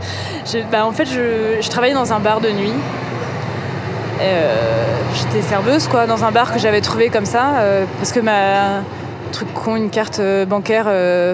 bah, 0.73 0.87
en 0.87 0.93
fait 0.93 1.05
je, 1.05 1.61
je 1.61 1.69
travaillais 1.69 1.93
dans 1.93 2.15
un 2.15 2.21
bar 2.21 2.41
de 2.41 2.49
nuit. 2.51 2.73
Euh, 4.21 4.55
J'étais 5.15 5.43
serveuse 5.43 5.89
quoi 5.89 6.07
dans 6.07 6.25
un 6.25 6.31
bar 6.31 6.53
que 6.53 6.59
j'avais 6.59 6.81
trouvé 6.81 7.09
comme 7.09 7.25
ça 7.27 7.59
euh, 7.59 7.85
parce 7.99 8.13
que 8.13 8.21
ma 8.21 8.83
truc 9.33 9.53
con 9.55 9.77
une 9.77 9.91
carte 9.91 10.19
euh, 10.21 10.45
bancaire 10.45 10.87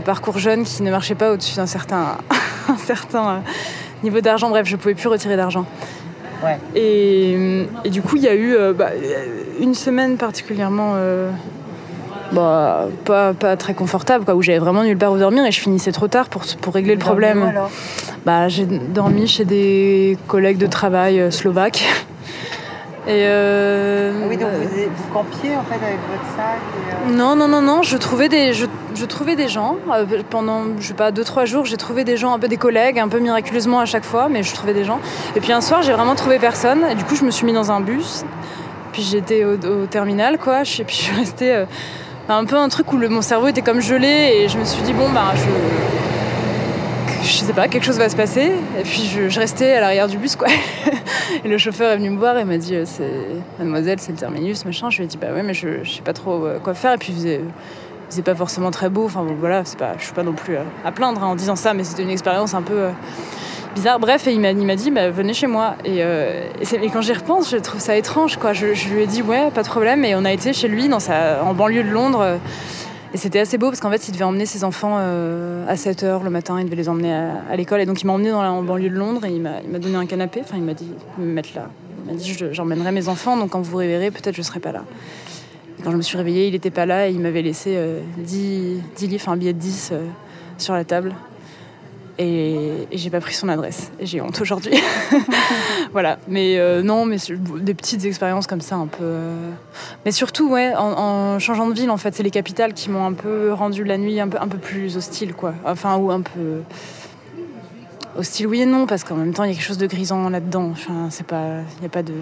parcours 0.03 0.39
jeune 0.39 0.65
qui 0.65 0.83
ne 0.83 0.91
marchait 0.91 1.15
pas 1.15 1.33
au-dessus 1.33 1.57
d'un 1.57 1.67
certain 1.67 2.17
un 2.69 2.77
certain 2.77 3.43
niveau 4.03 4.21
d'argent 4.21 4.51
bref 4.51 4.67
je 4.67 4.77
pouvais 4.77 4.95
plus 4.95 5.09
retirer 5.09 5.37
d'argent 5.37 5.67
Ouais. 6.43 6.59
et, 6.75 7.67
et 7.85 7.91
du 7.91 8.01
coup 8.01 8.17
il 8.17 8.23
y 8.23 8.29
a 8.29 8.35
eu 8.35 8.57
bah, 8.75 8.89
une 9.61 9.75
semaine 9.75 10.17
particulièrement 10.17 10.93
euh, 10.95 11.31
bah, 12.33 12.87
pas, 13.05 13.35
pas 13.35 13.59
très 13.59 13.75
confortable, 13.75 14.25
quoi, 14.25 14.35
où 14.35 14.41
j'avais 14.41 14.59
vraiment 14.59 14.83
nulle 14.83 14.97
part 14.97 15.13
où 15.13 15.19
dormir 15.19 15.45
et 15.45 15.53
je 15.53 15.61
finissais 15.61 15.93
trop 15.93 16.09
tard 16.09 16.31
pour, 16.31 16.45
pour 16.63 16.73
régler 16.73 16.95
le 16.95 16.99
problème. 17.01 17.43
alors? 17.43 17.71
Bah, 18.25 18.49
j'ai 18.49 18.65
dormi 18.65 19.27
chez 19.27 19.45
des 19.45 20.17
collègues 20.29 20.57
de 20.57 20.67
travail 20.67 21.31
slovaques. 21.31 21.85
Et 23.11 23.25
euh, 23.27 24.13
Ah 24.15 24.27
Oui, 24.29 24.37
donc 24.37 24.51
vous, 24.53 24.69
vous 24.69 25.13
campiez 25.13 25.57
en 25.57 25.65
fait 25.65 25.85
avec 25.85 25.99
votre 26.09 26.37
sac 26.37 26.61
et, 26.61 27.11
euh, 27.11 27.13
non, 27.13 27.35
non, 27.35 27.49
non, 27.49 27.61
non, 27.61 27.83
je 27.83 27.97
trouvais 27.97 28.29
des, 28.29 28.53
je, 28.53 28.67
je 28.95 29.05
trouvais 29.05 29.35
des 29.35 29.49
gens. 29.49 29.79
euh, 29.93 30.05
pendant, 30.31 30.63
je 30.79 30.87
sais 30.87 30.95
pas, 30.95 31.11
deux, 31.11 31.25
trois 31.25 31.45
jours, 31.45 31.65
j'ai 31.65 31.77
trouvé 31.77 32.05
des 32.05 32.17
gens, 32.17 32.33
un 32.33 32.39
peu 32.39 32.47
des 32.47 32.57
collègues, 32.57 33.01
un 33.01 33.09
peu 33.09 33.19
miraculeusement 33.19 33.81
à 33.81 33.85
chaque 33.85 34.05
fois, 34.05 34.29
mais 34.29 34.45
je 34.45 34.55
trouvais 34.55 34.75
des 34.75 34.85
gens. 34.85 35.01
Et 35.35 35.41
puis 35.41 35.51
un 35.53 35.61
soir, 35.61 35.83
j'ai 35.83 35.93
vraiment 35.93 36.15
trouvé 36.15 36.39
personne. 36.39 36.87
Et 36.89 36.95
du 36.95 37.03
coup, 37.03 37.17
je 37.17 37.25
me 37.25 37.33
suis 37.33 37.45
mis 37.45 37.53
dans 37.53 37.73
un 37.73 37.81
bus. 37.81 38.25
Puis 38.93 39.03
j'étais 39.03 39.45
au, 39.45 39.55
au 39.55 39.87
terminal, 39.87 40.39
quoi. 40.39 40.61
Et 40.63 40.85
puis 40.85 40.95
je 40.97 41.03
suis 41.03 41.17
restée 41.17 41.65
un 42.29 42.45
peu 42.45 42.57
un 42.57 42.69
truc 42.69 42.93
où 42.93 42.97
le, 42.97 43.09
mon 43.09 43.23
cerveau 43.23 43.49
était 43.49 43.63
comme 43.63 43.81
gelé. 43.81 44.31
Et 44.45 44.49
je 44.49 44.57
me 44.57 44.65
suis 44.65 44.83
dit, 44.83 44.93
bon, 44.93 45.09
bah, 45.13 45.33
je. 45.35 46.00
Je 47.23 47.29
sais 47.29 47.53
pas, 47.53 47.69
quelque 47.69 47.85
chose 47.85 47.99
va 47.99 48.09
se 48.09 48.17
passer. 48.17 48.53
Et 48.79 48.83
puis 48.83 49.05
je, 49.05 49.39
restais 49.39 49.73
à 49.75 49.81
l'arrière 49.81 50.09
du 50.09 50.17
bus, 50.17 50.37
quoi. 50.37 50.49
Et 51.45 51.49
le 51.49 51.59
chauffeur 51.59 51.93
est 51.93 51.97
venu 51.97 52.11
me 52.11 52.19
voir 52.19 52.37
et 52.39 52.45
m'a 52.45 52.57
dit 52.57 52.75
euh, 52.75 52.85
c'est 52.85 53.11
mademoiselle 53.59 53.99
c'est 54.01 54.13
le 54.13 54.19
terminus 54.19 54.65
machin. 54.65 54.91
Je 54.91 54.99
lui 54.99 55.05
ai 55.05 55.07
dit 55.07 55.17
bah 55.17 55.29
ouais 55.33 55.43
mais 55.43 55.55
je, 55.55 55.85
je 55.85 55.91
sais 55.91 56.03
pas 56.03 56.13
trop 56.13 56.45
euh, 56.45 56.59
quoi 56.59 56.75
faire. 56.75 56.95
Et 56.95 56.99
puis 56.99 57.13
il 57.13 57.17
faisait, 57.17 57.41
faisait 58.09 58.23
pas 58.23 58.35
forcément 58.35 58.71
très 58.71 58.89
beau. 58.89 59.05
Enfin 59.05 59.23
bon, 59.23 59.35
voilà 59.39 59.63
pas 59.79 59.93
je 59.99 60.05
suis 60.05 60.13
pas 60.13 60.23
non 60.23 60.33
plus 60.33 60.57
euh, 60.57 60.63
à 60.85 60.93
plaindre 60.93 61.23
hein, 61.23 61.29
en 61.29 61.35
disant 61.37 61.57
ça 61.57 61.73
mais 61.73 61.85
c'était 61.85 62.03
une 62.03 62.11
expérience 62.11 62.55
un 62.55 62.63
peu 62.63 62.89
bizarre. 63.75 64.01
Bref 64.01 64.27
et 64.27 64.33
il 64.33 64.41
m'a 64.41 64.53
dit 64.53 64.91
bah, 64.91 65.11
venez 65.11 65.35
chez 65.35 65.47
moi. 65.47 65.77
Et, 65.85 66.03
quand 66.93 67.01
j'y 67.01 67.13
repense 67.13 67.51
je 67.51 67.59
trouve 67.59 67.81
ça 67.81 67.97
étrange 67.97 68.39
quoi. 68.39 68.53
Je, 68.53 68.75
je 68.75 68.89
lui 68.89 69.03
ai 69.03 69.07
dit 69.07 69.23
ouais 69.23 69.51
pas 69.55 69.63
de 69.63 69.69
problème. 69.69 70.05
Et 70.05 70.15
on 70.17 70.25
a 70.25 70.33
été 70.33 70.53
chez 70.53 70.69
lui 70.69 70.89
dans 70.89 71.01
sa 71.01 71.45
en 71.45 71.55
banlieue 71.55 71.85
de 71.85 71.91
Londres 71.91 72.39
et 73.13 73.17
c'était 73.17 73.41
assez 73.41 73.59
beau 73.59 73.69
parce 73.69 73.81
qu'en 73.81 73.91
fait, 73.91 74.09
il 74.09 74.13
devait 74.13 74.25
emmener 74.25 74.47
ses 74.47 74.63
enfants 74.63 74.97
euh, 74.99 75.67
à 75.67 75.75
7h 75.75 76.23
le 76.23 76.31
matin, 76.31 76.59
il 76.61 76.65
devait 76.67 76.77
les 76.77 76.89
emmener 76.89 77.13
à, 77.13 77.57
l'école. 77.57 77.81
Et 77.81 77.87
donc, 77.87 78.01
il 78.03 78.07
m'a 78.07 78.13
emmené 78.13 78.31
dans 78.31 78.43
la 78.43 78.53
en 78.53 78.63
banlieue 78.63 78.89
de 78.89 78.95
Londres 78.95 79.25
et 79.25 79.31
il 79.31 79.41
m'a 79.41 79.79
donné 79.79 79.97
un 79.97 80.07
canapé. 80.07 80.41
Enfin, 80.43 80.57
il 80.57 80.63
m'a 80.63 80.75
dit 80.75 80.93
me 81.19 81.25
mettre 81.25 81.51
là. 81.55 81.69
Il 82.07 82.13
m'a 82.13 82.19
dit 82.19 82.33
je- 82.33 82.53
j'emmènerai 82.53 82.93
mes 82.93 83.09
enfants, 83.09 83.37
donc 83.37 83.51
quand 83.51 83.61
vous 83.61 83.71
vous 83.73 83.77
réveillerez, 83.79 84.11
peut-être 84.11 84.37
je 84.37 84.43
serai 84.43 84.61
pas 84.61 84.73
là. 84.73 84.85
Et 85.79 85.83
quand 85.83 85.91
je 85.91 85.97
me 85.97 86.03
suis 86.03 86.17
réveillée, 86.17 86.47
il 86.47 86.53
n'était 86.53 86.71
pas 86.71 86.87
là 86.87 87.09
et 87.09 87.13
il 87.13 87.21
m'avait 87.21 87.43
laissé 87.43 87.75
euh, 87.77 88.01
10, 88.19 88.81
10 88.97 89.07
livres, 89.09 89.29
un 89.29 89.37
billet 89.37 89.53
de 89.55 89.59
10 89.59 89.91
euh, 89.93 90.05
sur 90.59 90.75
la 90.75 90.85
table. 90.85 91.15
Et, 92.19 92.87
et 92.93 92.99
j'ai 92.99 93.09
pas 93.09 93.21
pris 93.21 93.33
son 93.35 93.49
adresse. 93.49 93.91
J'ai 94.01 94.21
honte 94.21 94.39
aujourd'hui. 94.41 94.75
voilà. 95.93 96.19
Mais 96.29 96.59
euh, 96.59 96.83
non, 96.83 97.07
mais 97.07 97.17
des 97.61 97.73
petites 97.75 98.05
expériences 98.05 98.47
comme 98.47 98.61
ça, 98.61 98.77
un 98.77 98.87
peu. 98.89 98.99
euh, 99.03 99.51
Mais 100.05 100.13
surtout, 100.13 100.51
ouais, 100.51 100.73
en, 100.77 101.39
changeant 101.39 101.67
de 101.69 101.73
ville, 101.75 101.91
en 101.91 101.97
fait, 101.97 102.15
c'est 102.15 102.23
les 102.23 102.31
capitales 102.31 102.75
qui 102.75 102.91
m'ont 102.91 103.07
un 103.07 103.15
peu 103.15 103.53
rendu 103.53 103.85
la 103.85 103.97
nuit 103.97 104.21
un 104.21 104.29
peu, 104.29 104.39
un 104.39 104.49
peu 104.49 104.59
plus 104.59 104.97
hostile, 104.99 105.33
quoi. 105.35 105.55
Enfin, 105.65 105.97
ou 105.97 106.11
un 106.11 106.21
peu. 106.21 106.61
Hostile, 108.19 108.49
oui 108.49 108.61
et 108.63 108.67
non, 108.67 108.87
parce 108.87 109.05
qu'en 109.05 109.15
même 109.15 109.33
temps, 109.33 109.45
il 109.45 109.51
y 109.51 109.53
a 109.53 109.55
quelque 109.55 109.65
chose 109.67 109.79
de 109.79 109.87
grisant 109.87 110.29
là-dedans. 110.29 110.71
Enfin, 110.73 111.07
c'est 111.11 111.27
pas. 111.27 111.61
Il 111.77 111.81
n'y 111.81 111.87
a 111.87 111.91
pas 111.91 112.03
de. 112.03 112.13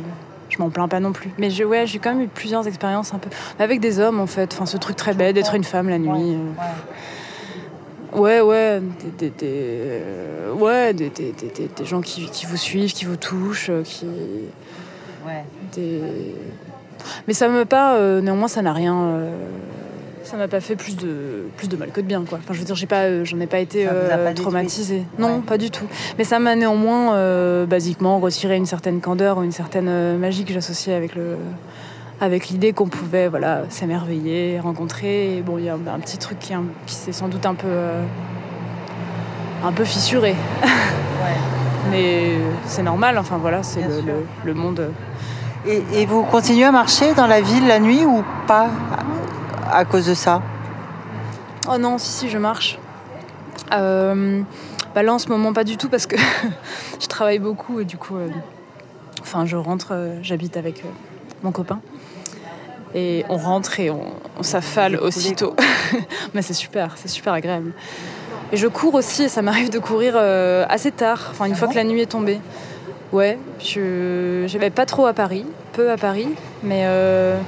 Je 0.50 0.58
m'en 0.58 0.70
plains 0.70 0.86
pas 0.88 1.00
non 1.00 1.12
plus. 1.12 1.30
Mais 1.38 1.50
je, 1.50 1.64
ouais, 1.64 1.86
j'ai 1.86 1.98
quand 1.98 2.10
même 2.14 2.22
eu 2.22 2.28
plusieurs 2.28 2.66
expériences 2.68 3.12
un 3.14 3.18
peu. 3.18 3.30
Avec 3.58 3.80
des 3.80 3.98
hommes, 3.98 4.20
en 4.20 4.26
fait. 4.26 4.52
Enfin, 4.52 4.66
ce 4.66 4.76
truc 4.76 4.96
très 4.96 5.12
bête 5.14 5.34
d'être 5.34 5.54
une 5.54 5.64
femme 5.64 5.88
la 5.88 5.98
nuit. 5.98 6.08
euh. 6.08 6.12
ouais. 6.12 6.66
Ouais, 8.14 8.40
ouais, 8.40 8.80
des, 9.18 9.28
des, 9.28 9.30
des, 9.30 9.46
euh, 9.50 10.52
ouais, 10.54 10.94
des, 10.94 11.10
des, 11.10 11.32
des- 11.32 11.48
des- 11.54 11.68
des 11.76 11.84
gens 11.84 12.00
qui, 12.00 12.26
qui 12.30 12.46
vous 12.46 12.56
suivent, 12.56 12.92
qui 12.92 13.04
vous 13.04 13.16
touchent, 13.16 13.68
euh, 13.70 13.82
qui. 13.82 14.06
Ouais. 15.26 15.44
Des... 15.74 16.00
Mais 17.26 17.34
ça 17.34 17.48
me 17.48 17.64
pas, 17.64 17.96
euh, 17.96 18.20
néanmoins, 18.20 18.48
ça 18.48 18.62
n'a 18.62 18.72
rien. 18.72 18.96
euh, 18.98 19.30
ça 20.24 20.36
m'a 20.36 20.48
pas 20.48 20.60
fait 20.60 20.76
plus 20.76 20.96
de, 20.96 21.44
plus 21.56 21.68
de 21.68 21.76
mal 21.76 21.90
que 21.90 22.00
de 22.02 22.06
bien, 22.06 22.22
quoi. 22.28 22.38
Enfin, 22.42 22.52
je 22.54 22.58
veux 22.58 22.64
dire, 22.64 22.74
j'ai 22.74 22.86
pas, 22.86 23.04
euh, 23.04 23.24
j'en 23.24 23.40
ai 23.40 23.46
pas 23.46 23.58
été 23.60 23.86
pas 23.86 24.32
traumatisée. 24.34 25.02
Non, 25.18 25.36
Ouais. 25.36 25.40
pas 25.46 25.56
du 25.58 25.70
tout. 25.70 25.86
Mais 26.18 26.24
ça 26.24 26.38
m'a 26.38 26.54
néanmoins, 26.54 27.64
basiquement, 27.66 28.18
retiré 28.20 28.56
une 28.56 28.66
certaine 28.66 29.00
candeur 29.00 29.38
ou 29.38 29.42
une 29.42 29.52
certaine 29.52 30.16
magie 30.18 30.44
que 30.44 30.52
j'associais 30.52 30.94
avec 30.94 31.14
le. 31.14 31.36
Avec 32.20 32.48
l'idée 32.48 32.72
qu'on 32.72 32.88
pouvait 32.88 33.28
voilà, 33.28 33.62
s'émerveiller, 33.68 34.58
rencontrer. 34.60 35.36
Et 35.36 35.42
bon, 35.42 35.58
il 35.58 35.64
y 35.64 35.68
a 35.68 35.74
un, 35.74 35.94
un 35.94 36.00
petit 36.00 36.18
truc 36.18 36.38
qui, 36.38 36.54
s'est 36.94 37.12
sans 37.12 37.28
doute 37.28 37.46
un 37.46 37.54
peu, 37.54 37.68
euh, 37.68 38.02
un 39.64 39.72
peu 39.72 39.84
fissuré. 39.84 40.34
Mais 41.90 42.32
c'est 42.66 42.82
normal, 42.82 43.18
enfin 43.18 43.38
voilà, 43.38 43.62
c'est 43.62 43.80
le, 43.82 44.00
le- 44.00 44.26
le 44.44 44.54
monde. 44.54 44.90
Et, 45.66 45.82
et 45.94 46.06
vous 46.06 46.22
continuez 46.24 46.64
à 46.64 46.72
marcher 46.72 47.14
dans 47.14 47.26
la 47.26 47.40
ville 47.40 47.66
la 47.66 47.78
nuit 47.78 48.04
ou 48.04 48.22
pas 48.46 48.68
à, 49.70 49.78
à 49.78 49.84
cause 49.84 50.06
de 50.06 50.14
ça? 50.14 50.42
Oh 51.70 51.78
non, 51.78 51.98
si, 51.98 52.10
si, 52.10 52.28
je 52.28 52.38
marche. 52.38 52.78
Euh, 53.72 54.42
bah 54.94 55.02
là, 55.02 55.14
en 55.14 55.18
ce 55.18 55.28
moment, 55.28 55.52
pas 55.52 55.64
du 55.64 55.76
tout 55.76 55.88
parce 55.88 56.06
que 56.06 56.16
je 57.00 57.06
travaille 57.06 57.38
beaucoup 57.38 57.80
et 57.80 57.84
du 57.84 57.96
coup, 57.96 58.16
euh, 58.16 58.28
enfin, 59.20 59.46
je 59.46 59.56
rentre, 59.56 59.94
j'habite 60.22 60.56
avec 60.56 60.82
mon 61.42 61.52
copain. 61.52 61.80
Et 62.94 63.24
on 63.28 63.36
rentre 63.36 63.80
et 63.80 63.90
on, 63.90 64.00
on 64.38 64.42
s'affale 64.42 64.96
aussitôt. 64.96 65.54
Mais 66.34 66.42
c'est 66.42 66.54
super, 66.54 66.94
c'est 66.96 67.08
super 67.08 67.32
agréable. 67.34 67.72
Et 68.52 68.56
je 68.56 68.66
cours 68.66 68.94
aussi 68.94 69.24
et 69.24 69.28
ça 69.28 69.42
m'arrive 69.42 69.68
de 69.70 69.78
courir 69.78 70.14
euh, 70.16 70.64
assez 70.70 70.90
tard, 70.90 71.28
enfin, 71.30 71.44
une 71.44 71.54
fois 71.54 71.68
que 71.68 71.74
la 71.74 71.84
nuit 71.84 72.00
est 72.00 72.06
tombée. 72.06 72.40
Ouais, 73.12 73.38
je 73.60 74.44
j'avais 74.46 74.70
pas 74.70 74.86
trop 74.86 75.06
à 75.06 75.12
Paris, 75.12 75.44
peu 75.72 75.90
à 75.90 75.96
Paris, 75.96 76.28
mais 76.62 76.82
euh, 76.84 77.38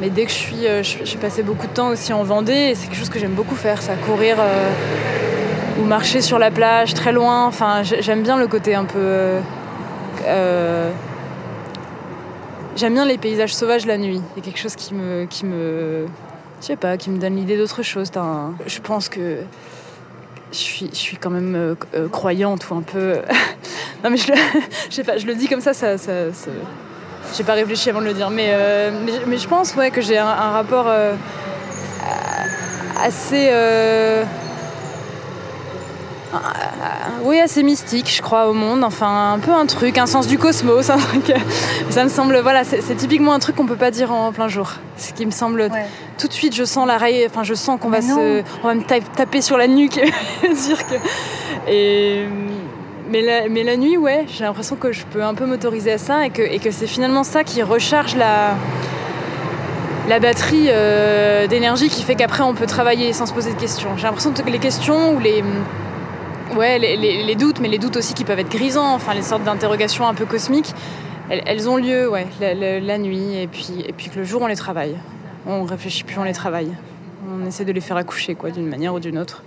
mais 0.00 0.08
dès 0.10 0.24
que 0.24 0.30
je 0.30 0.36
suis, 0.36 0.66
euh, 0.66 0.82
j'ai 0.82 1.16
passé 1.18 1.42
beaucoup 1.42 1.66
de 1.66 1.72
temps 1.72 1.88
aussi 1.88 2.12
en 2.12 2.22
Vendée 2.22 2.52
et 2.70 2.74
c'est 2.74 2.86
quelque 2.86 2.98
chose 2.98 3.08
que 3.10 3.18
j'aime 3.18 3.32
beaucoup 3.34 3.54
faire, 3.54 3.80
ça, 3.82 3.94
courir 3.96 4.36
euh, 4.38 4.70
ou 5.80 5.84
marcher 5.84 6.20
sur 6.22 6.38
la 6.38 6.50
plage 6.50 6.94
très 6.94 7.12
loin. 7.12 7.46
Enfin, 7.46 7.82
j'ai- 7.82 8.00
j'aime 8.02 8.22
bien 8.22 8.36
le 8.38 8.46
côté 8.46 8.74
un 8.74 8.84
peu. 8.84 8.98
euh, 10.26 10.90
j'aime 12.78 12.94
bien 12.94 13.04
les 13.04 13.18
paysages 13.18 13.54
sauvages 13.54 13.86
la 13.86 13.98
nuit. 13.98 14.22
A 14.36 14.40
quelque 14.40 14.58
chose 14.58 14.76
qui 14.76 14.94
me, 14.94 15.26
qui 15.26 15.44
me, 15.44 16.06
je 16.60 16.66
sais 16.66 16.76
pas, 16.76 16.96
qui 16.96 17.10
me 17.10 17.18
donne 17.18 17.36
l'idée 17.36 17.56
d'autre 17.58 17.82
chose. 17.82 18.10
Je 18.66 18.78
pense 18.80 19.08
que 19.08 19.38
je 20.52 20.56
suis, 20.56 20.88
je 20.92 20.96
suis 20.96 21.16
quand 21.16 21.30
même 21.30 21.54
euh, 21.54 21.74
euh, 21.94 22.08
croyante 22.08 22.70
ou 22.70 22.74
un 22.76 22.82
peu. 22.82 23.16
non 24.04 24.10
mais 24.10 24.16
je, 24.16 24.30
le- 24.32 24.38
je 24.90 24.94
sais 24.94 25.04
pas, 25.04 25.18
je 25.18 25.26
le 25.26 25.34
dis 25.34 25.48
comme 25.48 25.60
ça, 25.60 25.74
ça, 25.74 25.98
ça, 25.98 26.12
j'ai 27.36 27.44
pas 27.44 27.54
réfléchi 27.54 27.90
avant 27.90 28.00
de 28.00 28.06
le 28.06 28.14
dire, 28.14 28.30
mais, 28.30 28.48
euh, 28.50 28.90
mais, 29.04 29.12
mais 29.26 29.38
je 29.38 29.48
pense 29.48 29.74
ouais, 29.74 29.90
que 29.90 30.00
j'ai 30.00 30.16
un, 30.16 30.32
rapport 30.32 30.86
euh, 30.88 31.14
assez. 33.02 33.48
Oui, 37.24 37.38
assez 37.40 37.62
mystique, 37.62 38.12
je 38.14 38.20
crois, 38.22 38.48
au 38.48 38.52
monde. 38.52 38.84
Enfin, 38.84 39.32
un 39.34 39.38
peu 39.38 39.52
un 39.52 39.66
truc, 39.66 39.98
un 39.98 40.06
sens 40.06 40.26
du 40.26 40.38
cosmos, 40.38 40.90
un 40.90 40.98
truc. 40.98 41.30
euh, 41.30 41.38
Ça 41.90 42.04
me 42.04 42.08
semble, 42.08 42.38
voilà, 42.40 42.64
c'est 42.64 42.94
typiquement 42.96 43.32
un 43.32 43.38
truc 43.38 43.56
qu'on 43.56 43.66
peut 43.66 43.76
pas 43.76 43.90
dire 43.90 44.12
en 44.12 44.32
plein 44.32 44.48
jour. 44.48 44.72
Ce 44.96 45.12
qui 45.12 45.24
me 45.26 45.30
semble 45.30 45.68
tout 46.18 46.28
de 46.28 46.32
suite, 46.32 46.54
je 46.54 46.64
sens 46.64 46.86
la 46.86 46.98
raille, 46.98 47.26
enfin, 47.30 47.42
je 47.44 47.54
sens 47.54 47.78
qu'on 47.80 47.88
va 47.90 48.00
se, 48.02 48.42
on 48.62 48.66
va 48.68 48.74
me 48.74 48.82
tape- 48.82 49.10
taper 49.16 49.40
sur 49.40 49.56
la 49.56 49.66
nuque, 49.68 49.96
et 50.42 50.54
dire 50.54 50.86
que. 50.86 50.94
Et 51.70 52.24
mais 53.10 53.22
la, 53.22 53.48
mais 53.48 53.62
la 53.62 53.76
nuit, 53.78 53.96
ouais, 53.96 54.26
j'ai 54.28 54.44
l'impression 54.44 54.76
que 54.76 54.92
je 54.92 55.04
peux 55.06 55.22
un 55.22 55.32
peu 55.34 55.46
m'autoriser 55.46 55.92
à 55.92 55.98
ça 55.98 56.26
et 56.26 56.30
que, 56.30 56.42
et 56.42 56.58
que 56.58 56.70
c'est 56.70 56.86
finalement 56.86 57.24
ça 57.24 57.42
qui 57.42 57.62
recharge 57.62 58.16
la, 58.16 58.54
la 60.08 60.18
batterie 60.20 60.66
euh, 60.68 61.46
d'énergie 61.46 61.88
qui 61.88 62.02
fait 62.02 62.16
qu'après 62.16 62.42
on 62.42 62.52
peut 62.54 62.66
travailler 62.66 63.12
sans 63.14 63.24
se 63.26 63.32
poser 63.32 63.52
de 63.54 63.58
questions. 63.58 63.90
J'ai 63.96 64.02
l'impression 64.04 64.32
que 64.32 64.42
les 64.42 64.58
questions 64.58 65.14
ou 65.14 65.20
les, 65.20 65.42
ouais, 66.56 66.78
les, 66.78 66.96
les- 66.96 67.22
les 67.24 67.34
doutes, 67.34 67.60
mais 67.60 67.68
les 67.68 67.78
doutes 67.78 67.96
aussi 67.96 68.14
qui 68.14 68.24
peuvent 68.24 68.38
être 68.38 68.50
grisants, 68.50 68.94
enfin 68.94 69.14
les 69.14 69.22
sortes 69.22 69.44
d'interrogations 69.44 70.06
un 70.06 70.14
peu 70.14 70.24
cosmiques, 70.26 70.72
elles, 71.30 71.42
elles 71.46 71.68
ont 71.68 71.76
lieu 71.76 72.08
ouais, 72.10 72.26
la, 72.40 72.54
la- 72.54 72.80
la 72.80 72.98
nuit 72.98 73.36
et 73.36 73.46
puis, 73.46 73.84
et 73.86 73.92
puis 73.92 74.08
que 74.10 74.18
le 74.18 74.24
jour 74.24 74.42
on 74.42 74.46
les 74.46 74.56
travaille. 74.56 74.96
On 75.46 75.64
réfléchit 75.64 76.04
plus, 76.04 76.18
on 76.18 76.24
les 76.24 76.32
travaille. 76.32 76.70
On 77.30 77.46
essaie 77.46 77.64
de 77.64 77.72
les 77.72 77.80
faire 77.80 77.96
accoucher 77.96 78.34
quoi, 78.34 78.50
d'une 78.50 78.66
manière 78.68 78.94
ou 78.94 79.00
d'une 79.00 79.18
autre. 79.18 79.42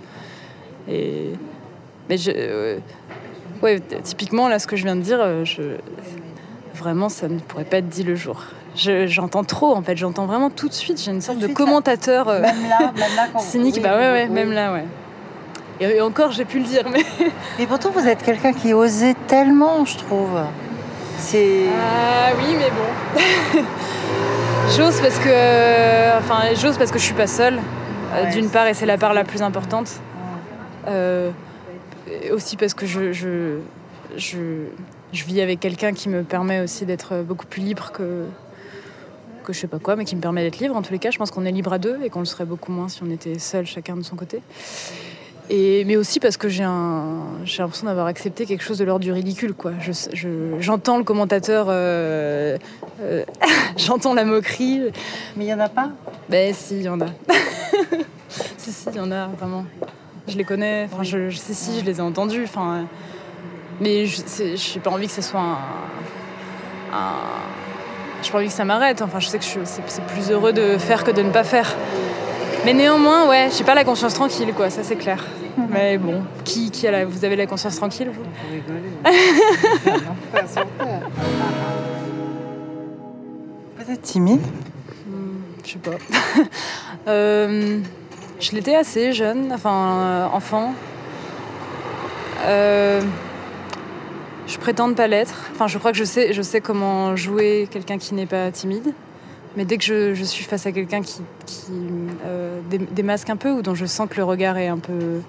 Et 0.88 1.30
mais 2.08 2.16
je, 2.16 2.30
euh, 2.34 2.78
ouais, 3.62 3.80
typiquement 4.02 4.48
là, 4.48 4.58
ce 4.58 4.66
que 4.66 4.76
je 4.76 4.84
viens 4.84 4.96
de 4.96 5.00
dire, 5.02 5.18
euh, 5.20 5.44
je, 5.44 5.62
vraiment, 6.74 7.08
ça 7.08 7.28
ne 7.28 7.38
pourrait 7.38 7.64
pas 7.64 7.78
être 7.78 7.88
dit 7.88 8.02
le 8.02 8.14
jour. 8.16 8.42
Je- 8.74 9.06
J'entends 9.06 9.44
trop, 9.44 9.74
en 9.76 9.82
fait. 9.82 9.96
J'entends 9.96 10.26
vraiment 10.26 10.50
tout 10.50 10.66
de 10.68 10.72
suite. 10.72 11.00
J'ai 11.00 11.10
une 11.12 11.20
sorte 11.20 11.38
de 11.38 11.46
commentateur 11.46 12.28
euh, 12.28 12.40
Même 12.40 12.62
là, 12.68 12.78
même 12.96 13.16
là 13.16 13.28
quand 13.32 13.38
cynique. 13.40 13.74
oui, 13.76 13.82
bah 13.82 13.96
ouais, 13.96 14.10
ouais, 14.12 14.26
oui. 14.28 14.34
même 14.34 14.50
là, 14.52 14.72
ouais. 14.72 14.84
Et, 15.80 16.00
encore, 16.00 16.30
j'ai 16.32 16.44
pu 16.44 16.58
le 16.58 16.64
dire, 16.64 16.84
mais. 16.90 17.04
Et 17.58 17.66
pourtant, 17.66 17.90
vous 17.90 18.06
êtes 18.06 18.22
quelqu'un 18.22 18.52
qui 18.52 18.72
osait 18.74 19.14
tellement, 19.26 19.84
je 19.84 19.98
trouve. 19.98 20.38
C'est. 21.18 21.64
Ah 21.80 22.30
oui, 22.38 22.56
mais 22.58 22.70
bon. 22.70 23.60
j'ose 24.76 25.00
parce 25.00 25.18
que, 25.18 26.18
enfin, 26.18 26.54
j'ose 26.60 26.76
parce 26.78 26.90
que 26.90 26.98
je 26.98 27.04
suis 27.04 27.14
pas 27.14 27.26
seule. 27.26 27.58
euh, 28.14 28.24
Ouais, 28.24 28.30
D'une 28.32 28.48
part, 28.50 28.66
et 28.66 28.74
c'est 28.74 28.86
la 28.86 28.98
part 28.98 29.14
la 29.14 29.24
plus 29.24 29.42
importante. 29.42 29.90
Euh, 30.88 31.30
aussi 32.32 32.56
parce 32.56 32.74
que 32.74 32.86
je, 32.86 33.12
je, 33.12 33.58
je, 34.16 34.38
je 35.12 35.24
vis 35.24 35.40
avec 35.40 35.60
quelqu'un 35.60 35.92
qui 35.92 36.08
me 36.08 36.22
permet 36.22 36.60
aussi 36.60 36.84
d'être 36.84 37.22
beaucoup 37.22 37.46
plus 37.46 37.62
libre 37.62 37.92
que 37.92 38.24
que 39.44 39.52
je 39.52 39.58
sais 39.58 39.66
pas 39.66 39.80
quoi, 39.80 39.96
mais 39.96 40.04
qui 40.04 40.14
me 40.14 40.20
permet 40.20 40.42
d'être 40.44 40.58
libre. 40.60 40.76
En 40.76 40.82
tous 40.82 40.92
les 40.92 41.00
cas, 41.00 41.10
je 41.10 41.18
pense 41.18 41.32
qu'on 41.32 41.44
est 41.44 41.50
libre 41.50 41.72
à 41.72 41.78
deux 41.78 41.98
et 42.04 42.10
qu'on 42.10 42.20
le 42.20 42.26
serait 42.26 42.44
beaucoup 42.44 42.70
moins 42.70 42.88
si 42.88 43.02
on 43.02 43.10
était 43.10 43.40
seul, 43.40 43.66
chacun 43.66 43.96
de 43.96 44.02
son 44.02 44.14
côté. 44.14 44.40
Et, 45.50 45.84
mais 45.84 45.96
aussi 45.96 46.18
parce 46.20 46.36
que 46.36 46.48
j'ai 46.48 46.62
l'impression 46.64 47.86
d'avoir 47.86 48.06
accepté 48.06 48.46
quelque 48.46 48.62
chose 48.62 48.78
de 48.78 48.84
l'ordre 48.84 49.04
du 49.04 49.12
ridicule. 49.12 49.54
Quoi. 49.54 49.72
Je, 49.80 49.92
je- 50.12 50.56
j'entends 50.60 50.96
le 50.98 51.04
commentateur, 51.04 51.66
euh, 51.68 52.56
euh, 53.02 53.24
j'entends 53.76 54.14
la 54.14 54.24
moquerie. 54.24 54.80
Mais 55.36 55.44
il 55.44 55.48
y 55.48 55.54
en 55.54 55.60
a 55.60 55.68
pas? 55.68 55.90
Ben 56.28 56.54
si, 56.54 56.76
il 56.76 56.82
y 56.82 56.88
en 56.88 57.00
a. 57.00 57.06
si, 58.56 58.72
si, 58.72 58.88
il 58.90 58.96
y 58.96 59.00
en 59.00 59.10
a, 59.12 59.26
vraiment. 59.26 59.64
Je 60.28 60.38
les 60.38 60.44
connais, 60.44 60.88
enfin, 60.92 61.02
je, 61.02 61.28
je 61.30 61.36
sais 61.36 61.52
si, 61.54 61.80
je 61.80 61.84
les 61.84 61.98
ai 61.98 62.00
entendus. 62.00 62.44
Enfin, 62.44 62.86
mais 63.80 64.06
je 64.06 64.20
n'ai 64.42 64.80
pas 64.82 64.90
envie 64.90 65.08
que 65.08 65.12
ce 65.12 65.22
soit 65.22 65.40
un... 65.40 65.58
un... 66.94 67.12
J'ai 68.22 68.30
pas 68.30 68.38
envie 68.38 68.46
que 68.46 68.52
ça 68.52 68.64
m'arrête. 68.64 69.02
Enfin, 69.02 69.18
je 69.18 69.26
sais 69.26 69.38
que 69.38 69.44
je- 69.44 69.58
c'est 69.64 70.04
plus 70.06 70.30
heureux 70.30 70.52
de 70.52 70.78
faire 70.78 71.02
que 71.02 71.10
de 71.10 71.22
ne 71.22 71.30
pas 71.30 71.42
faire. 71.44 71.74
Mais 72.64 72.74
néanmoins, 72.74 73.28
ouais, 73.28 73.48
j'ai 73.56 73.64
pas 73.64 73.74
la 73.74 73.84
conscience 73.84 74.14
tranquille, 74.14 74.52
quoi, 74.54 74.70
ça 74.70 74.82
c'est 74.84 74.96
clair. 74.96 75.24
Mais 75.70 75.98
bon, 75.98 76.22
qui, 76.44 76.70
qui 76.70 76.86
a 76.86 76.90
la... 76.90 77.04
vous 77.04 77.24
avez 77.24 77.36
la 77.36 77.46
conscience 77.46 77.76
tranquille, 77.76 78.10
vous? 78.12 78.22
Vous 83.84 83.90
êtes 83.90 84.02
timide? 84.02 84.40
Je 85.64 85.72
sais 85.72 85.78
pas. 85.78 85.92
Euh, 87.08 87.80
je 88.38 88.52
l'étais 88.52 88.76
assez 88.76 89.12
jeune, 89.12 89.50
enfin 89.52 89.98
euh, 89.98 90.26
enfant. 90.26 90.72
Euh, 92.44 93.00
je 94.46 94.56
prétends 94.56 94.86
ne 94.86 94.94
pas 94.94 95.08
l'être. 95.08 95.50
Enfin, 95.52 95.66
je 95.66 95.78
crois 95.78 95.90
que 95.90 95.98
je 95.98 96.04
sais, 96.04 96.32
je 96.32 96.42
sais 96.42 96.60
comment 96.60 97.16
jouer 97.16 97.66
quelqu'un 97.72 97.98
qui 97.98 98.14
n'est 98.14 98.26
pas 98.26 98.52
timide. 98.52 98.94
Mais 99.56 99.64
dès 99.64 99.76
que 99.76 99.84
je, 99.84 100.14
je 100.14 100.24
suis 100.24 100.44
face 100.44 100.64
à 100.66 100.72
quelqu'un 100.72 101.02
qui, 101.02 101.20
qui 101.46 101.72
euh, 102.24 102.60
dé- 102.70 102.78
démasque 102.78 103.28
un 103.30 103.36
peu 103.36 103.50
ou 103.52 103.62
dont 103.62 103.74
je 103.74 103.84
sens 103.86 104.08
que 104.08 104.16
le 104.16 104.24
regard 104.24 104.56
est 104.56 104.68
un 104.68 104.78
peu 104.78 105.20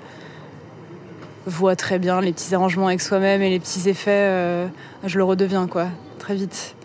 voit 1.45 1.75
très 1.75 1.99
bien 1.99 2.21
les 2.21 2.31
petits 2.31 2.55
arrangements 2.55 2.87
avec 2.87 3.01
soi-même 3.01 3.41
et 3.41 3.49
les 3.49 3.59
petits 3.59 3.89
effets, 3.89 4.11
euh, 4.11 4.67
je 5.05 5.17
le 5.17 5.23
redeviens 5.25 5.67
quoi, 5.67 5.87
très 6.19 6.35
vite. 6.35 6.75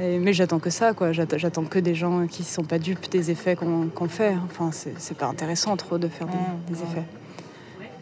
Et- 0.00 0.18
mais 0.18 0.32
j'attends 0.32 0.58
que 0.58 0.70
ça, 0.70 0.92
quoi. 0.92 1.12
J'attends, 1.12 1.64
que 1.64 1.78
des 1.78 1.94
gens 1.94 2.26
qui 2.26 2.42
sont 2.44 2.64
pas 2.64 2.78
dupes 2.78 3.08
des 3.10 3.30
effets 3.30 3.54
qu'on, 3.56 3.90
fait. 4.08 4.34
Enfin, 4.46 4.70
c'est, 4.72 5.16
pas 5.16 5.26
intéressant 5.26 5.76
trop 5.76 5.98
de 5.98 6.08
faire 6.08 6.26
des, 6.26 6.74
des 6.74 6.80
effets. 6.82 7.04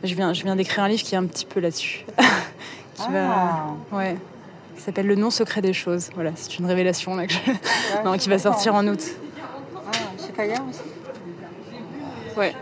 Je 0.03 0.15
viens, 0.15 0.33
je 0.33 0.43
viens 0.43 0.57
d'écrire 0.57 0.85
un 0.85 0.89
livre 0.89 1.03
qui 1.03 1.15
est 1.15 1.19
un 1.19 1.27
petit 1.27 1.45
peu 1.45 1.61
là-dessus. 1.61 2.07
qui 2.95 3.03
Ah. 3.09 3.13
va, 3.93 3.97
ouais, 3.99 4.17
qui 4.81 4.87
s'appelle 4.87 5.07
Le 5.07 5.15
non 5.15 5.29
secret 5.31 5.61
des 5.61 5.75
choses. 5.75 6.09
Voilà, 6.15 6.31
c'est 6.37 6.59
une 6.59 6.65
révélation 6.65 7.15
là 7.15 7.27
que 7.27 7.35
je- 7.35 8.03
non, 8.05 8.17
qui 8.17 8.31
va 8.31 8.39
sortir 8.39 8.75
en 8.75 8.87
août. 8.89 9.01
Chez 10.19 10.33
Fayard 10.35 10.63
aussi 10.69 10.81
Ouais. 12.37 12.55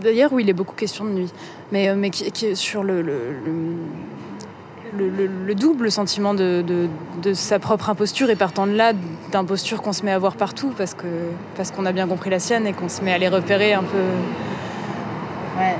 D'ailleurs, 0.00 0.32
oui, 0.32 0.42
il 0.44 0.48
est 0.48 0.54
beaucoup 0.54 0.74
question 0.74 1.04
de 1.04 1.10
nuit, 1.10 1.32
mais, 1.70 1.88
euh, 1.90 1.94
mais 1.96 2.08
qui, 2.08 2.30
qui 2.32 2.46
est 2.46 2.54
sur 2.54 2.82
le, 2.82 3.02
le, 3.02 3.32
le- 3.44 3.74
le- 4.96 5.08
le- 5.10 5.30
le 5.46 5.54
double 5.54 5.90
sentiment 5.90 6.32
de, 6.32 6.64
de- 6.66 6.88
de 7.22 7.34
sa 7.34 7.58
propre 7.58 7.90
imposture 7.90 8.30
et 8.30 8.36
partant 8.36 8.66
de 8.66 8.72
là, 8.72 8.94
d'imposture 9.32 9.82
qu'on 9.82 9.92
se 9.92 10.02
met 10.02 10.12
à 10.12 10.18
voir 10.18 10.34
partout 10.36 10.72
parce 10.78 10.94
que 10.94 11.06
parce 11.56 11.70
qu'on 11.72 11.84
a 11.84 11.92
bien 11.92 12.08
compris 12.08 12.30
la 12.30 12.38
sienne 12.38 12.66
et 12.66 12.72
qu'on 12.72 12.88
se 12.88 13.02
met 13.02 13.12
à 13.12 13.18
les 13.18 13.28
repérer 13.28 13.74
un 13.74 13.82
peu. 13.82 13.98
Ouais. 15.58 15.76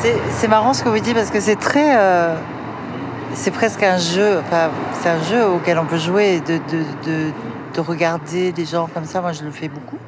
C'est- 0.00 0.48
marrant 0.48 0.72
ce 0.72 0.82
que 0.84 0.88
vous 0.88 0.98
dites 1.00 1.14
parce 1.14 1.30
que 1.30 1.40
c'est 1.40 1.56
très. 1.56 1.96
euh, 1.98 2.36
c'est 3.34 3.50
presque 3.50 3.82
un 3.82 3.98
jeu. 3.98 4.38
Enfin, 4.38 4.70
c'est 5.00 5.08
un 5.08 5.22
jeu 5.22 5.46
auquel 5.48 5.78
on 5.78 5.84
peut 5.86 5.98
jouer, 5.98 6.40
de, 6.40 6.54
de, 6.54 6.82
de, 7.04 7.30
de 7.74 7.80
regarder 7.80 8.52
des 8.52 8.64
gens 8.64 8.88
comme 8.92 9.04
ça. 9.04 9.20
Moi, 9.20 9.32
je 9.32 9.42
le 9.44 9.50
fais 9.50 9.68
beaucoup. 9.68 9.98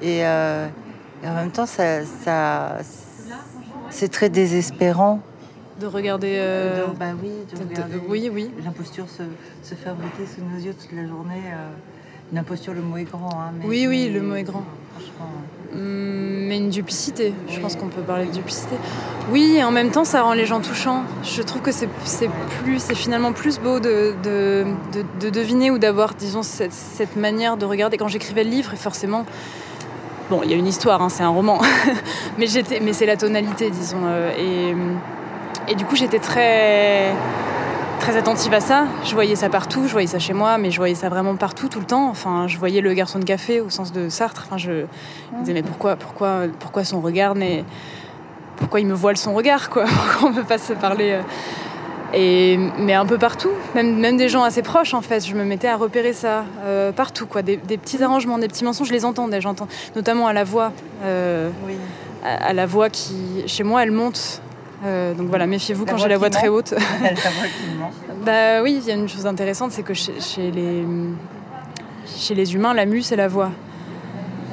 Et, 0.00 0.24
euh, 0.24 0.66
et 1.24 1.28
en 1.28 1.34
même 1.34 1.50
temps, 1.50 1.66
ça, 1.66 2.04
ça, 2.24 2.78
c'est 3.90 4.08
très 4.10 4.28
désespérant. 4.28 5.20
de 5.80 5.86
regarder. 5.86 6.36
euh, 6.38 6.86
bah 6.98 7.06
oui, 7.20 7.30
de 7.50 7.58
de- 7.58 7.64
de- 7.64 7.68
regarder 7.74 8.00
oui, 8.08 8.30
oui. 8.32 8.50
L'imposture 8.64 9.06
se, 9.08 9.22
se 9.68 9.74
fabriquer 9.74 10.26
sous 10.26 10.42
nos 10.44 10.60
yeux 10.62 10.74
toute 10.74 10.92
la 10.92 11.06
journée. 11.08 11.42
euh, 11.52 11.70
une 12.30 12.38
imposture, 12.38 12.72
le 12.72 12.82
mot 12.82 12.96
est 12.96 13.04
grand. 13.04 13.30
hein, 13.32 13.52
mais- 13.58 13.66
Oui, 13.66 13.86
oui, 13.88 14.08
mais- 14.12 14.18
le 14.20 14.26
mot 14.26 14.34
est 14.36 14.42
grand. 14.44 14.64
Franchement. 14.94 15.28
Hum, 15.74 16.46
Mais 16.48 16.58
une 16.58 16.68
duplicité, 16.70 17.32
je 17.48 17.58
pense 17.60 17.76
qu'on 17.76 17.86
peut 17.88 18.02
parler 18.02 18.26
de 18.26 18.32
duplicité. 18.32 18.76
Oui, 19.30 19.56
et 19.56 19.64
en 19.64 19.70
même 19.70 19.90
temps, 19.90 20.04
ça 20.04 20.22
rend 20.22 20.34
les 20.34 20.44
gens 20.46 20.60
touchants. 20.60 21.02
Je 21.22 21.40
trouve 21.42 21.62
que 21.62 21.72
c'est 21.72 21.88
plus, 22.62 22.78
c'est 22.78 22.94
finalement 22.94 23.32
plus 23.32 23.58
beau 23.58 23.80
de, 23.80 24.14
de, 24.22 24.64
de- 24.92 25.04
de 25.20 25.30
deviner 25.30 25.70
ou 25.70 25.78
d'avoir, 25.78 26.14
disons, 26.14 26.42
cette, 26.42 27.16
manière 27.16 27.56
de 27.56 27.64
regarder. 27.64 27.96
Quand 27.96 28.08
j'écrivais 28.08 28.44
le 28.44 28.50
livre, 28.50 28.72
forcément, 28.76 29.24
bon, 30.30 30.40
il 30.44 30.50
y 30.50 30.54
a 30.54 30.56
une 30.56 30.66
histoire, 30.66 31.00
hein, 31.00 31.08
c'est 31.08 31.22
un 31.22 31.28
roman, 31.30 31.60
mais 32.38 32.46
j'étais, 32.46 32.80
mais 32.80 32.92
c'est 32.92 33.06
la 33.06 33.16
tonalité, 33.16 33.70
disons, 33.70 34.02
euh, 34.04 34.30
et 35.68 35.74
du 35.74 35.84
coup, 35.86 35.96
j'étais 35.96 36.18
très 36.18 37.12
très 38.02 38.16
attentive 38.16 38.52
à 38.52 38.60
ça. 38.60 38.86
Je 39.04 39.14
voyais 39.14 39.36
ça 39.36 39.48
partout, 39.48 39.84
je 39.86 39.92
voyais 39.92 40.08
ça 40.08 40.18
chez 40.18 40.32
moi, 40.32 40.58
mais 40.58 40.72
je 40.72 40.76
voyais 40.76 40.96
ça 40.96 41.08
vraiment 41.08 41.36
partout, 41.36 41.68
tout 41.68 41.78
le 41.78 41.86
temps. 41.86 42.08
Enfin, 42.10 42.48
je 42.48 42.58
voyais 42.58 42.80
le 42.80 42.92
garçon 42.94 43.20
de 43.20 43.24
café 43.24 43.60
au 43.60 43.70
sens 43.70 43.92
de 43.92 44.08
Sartre. 44.08 44.42
Enfin, 44.44 44.58
je, 44.58 44.72
je 45.30 45.36
me 45.36 45.40
disais, 45.42 45.52
mais 45.52 45.62
pourquoi, 45.62 45.94
pourquoi, 45.94 46.42
pourquoi 46.58 46.82
son 46.82 47.00
regard 47.00 47.36
n'est. 47.36 47.64
Pourquoi 48.56 48.80
il 48.80 48.88
me 48.88 48.92
voile 48.94 49.16
son 49.16 49.34
regard, 49.34 49.70
quoi? 49.70 49.84
Pourquoi 49.86 50.28
on 50.28 50.32
ne 50.32 50.36
peut 50.40 50.46
pas 50.46 50.58
se 50.58 50.72
parler 50.72 51.12
euh, 51.12 51.22
et, 52.12 52.56
Mais 52.78 52.94
un 52.94 53.06
peu 53.06 53.18
partout, 53.18 53.50
même, 53.76 53.96
même 54.00 54.16
des 54.16 54.28
gens 54.28 54.42
assez 54.42 54.62
proches, 54.62 54.94
en 54.94 55.00
fait. 55.00 55.24
Je 55.24 55.34
me 55.36 55.44
mettais 55.44 55.68
à 55.68 55.76
repérer 55.76 56.12
ça 56.12 56.44
euh, 56.64 56.90
partout, 56.90 57.26
quoi. 57.26 57.42
Des, 57.42 57.56
des 57.56 57.78
petits 57.78 58.02
arrangements, 58.02 58.38
des 58.38 58.48
petits 58.48 58.64
mensonges, 58.64 58.88
je 58.88 58.92
les 58.92 59.04
entendais, 59.04 59.40
j'entends. 59.40 59.68
Notamment 59.94 60.26
à 60.26 60.32
la 60.32 60.42
voix. 60.42 60.72
euh, 61.04 61.50
Oui. 61.68 61.74
à, 62.24 62.48
à 62.48 62.52
la 62.52 62.66
voix 62.66 62.90
qui, 62.90 63.44
chez 63.46 63.62
moi, 63.62 63.84
elle 63.84 63.92
monte. 63.92 64.42
Euh, 64.84 65.14
donc 65.14 65.28
voilà, 65.28 65.46
méfiez-vous 65.46 65.84
La 65.84 65.92
quand 65.92 65.98
j'ai 65.98 66.08
la 66.08 66.18
voix 66.18 66.30
très 66.30 66.48
haute. 66.48 66.74
Elle 67.04 67.14
voix 67.14 67.46
qui 67.46 67.78
ment. 67.78 67.90
Bah 68.24 68.62
oui, 68.62 68.78
il 68.82 68.88
y 68.88 68.90
a 68.90 68.94
une 68.94 69.08
chose 69.08 69.26
intéressante, 69.26 69.72
c'est 69.72 69.82
que 69.82 69.94
chez, 69.94 70.20
chez 70.20 70.50
les, 70.50 70.84
chez 72.06 72.34
les 72.34 72.54
humains, 72.54 72.74
la 72.74 72.86
mue, 72.86 73.02
c'est 73.02 73.16
la 73.16 73.28
voix. 73.28 73.50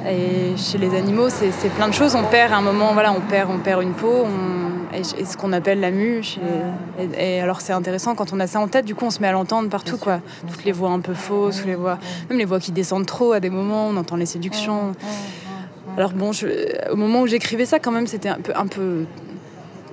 Et 0.08 0.56
chez 0.56 0.78
les 0.78 0.96
animaux, 0.96 1.28
c'est 1.28 1.50
plein 1.76 1.88
de 1.88 1.92
choses. 1.94 2.14
On 2.14 2.22
perd 2.24 2.52
à 2.52 2.56
un 2.56 2.62
moment, 2.62 2.92
voilà, 2.94 3.12
on 3.12 3.20
perd, 3.20 3.50
on 3.50 3.58
perd 3.58 3.82
une 3.82 3.92
peau, 3.92 4.24
on- 4.24 4.70
et, 4.96 5.00
et 5.20 5.24
ce 5.24 5.36
qu'on 5.36 5.52
appelle 5.52 5.78
la 5.80 5.90
mue. 5.90 6.22
chez- 6.22 6.40
et, 6.98 7.36
et 7.36 7.40
alors 7.40 7.60
c'est 7.60 7.72
intéressant 7.72 8.14
quand 8.14 8.32
on 8.32 8.40
a 8.40 8.46
ça 8.46 8.58
en 8.60 8.66
tête, 8.66 8.84
du 8.86 8.94
coup 8.94 9.04
on 9.04 9.10
se 9.10 9.20
met 9.20 9.28
à 9.28 9.32
l'entendre 9.32 9.68
partout, 9.68 9.98
quoi. 9.98 10.20
Toutes 10.50 10.64
les 10.64 10.72
voix 10.72 10.90
un 10.90 11.00
peu 11.00 11.14
fausses, 11.14 11.64
les 11.66 11.74
voix, 11.76 11.98
même 12.28 12.38
les 12.38 12.44
voix 12.44 12.58
qui 12.60 12.72
descendent 12.72 13.06
trop 13.06 13.32
à 13.32 13.40
des 13.40 13.50
moments, 13.50 13.86
on 13.88 13.96
entend 13.96 14.16
les 14.16 14.26
séductions. 14.26 14.92
Alors 15.96 16.12
bon, 16.12 16.32
je- 16.32 16.90
au 16.90 16.96
moment 16.96 17.20
où 17.22 17.26
j'écrivais 17.26 17.66
ça, 17.66 17.78
quand 17.78 17.92
même, 17.92 18.06
c'était 18.06 18.30
un 18.30 18.40
peu, 18.40 18.52
un 18.56 18.66
peu 18.66 19.04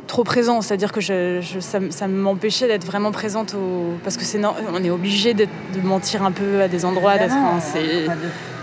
trop 0.08 0.24
présent, 0.24 0.62
c'est-à-dire 0.62 0.92
que 0.92 1.02
je, 1.02 1.40
je- 1.42 1.60
ça, 1.60 2.08
m'empêchait 2.08 2.68
d'être 2.68 2.86
vraiment 2.86 3.12
présente 3.12 3.54
au... 3.54 3.94
parce 4.04 4.18
que 4.18 4.24
c'est 4.24 4.38
no- 4.40 4.54
on 4.74 4.84
est 4.84 4.90
obligé 4.90 5.34
de 5.34 5.48
mentir 5.84 6.24
un 6.24 6.32
peu 6.32 6.62
à 6.62 6.68
des 6.68 6.86
endroits, 6.86 7.18
d'être, 7.18 7.34
enfin, 7.34 7.60
c'est 7.60 8.08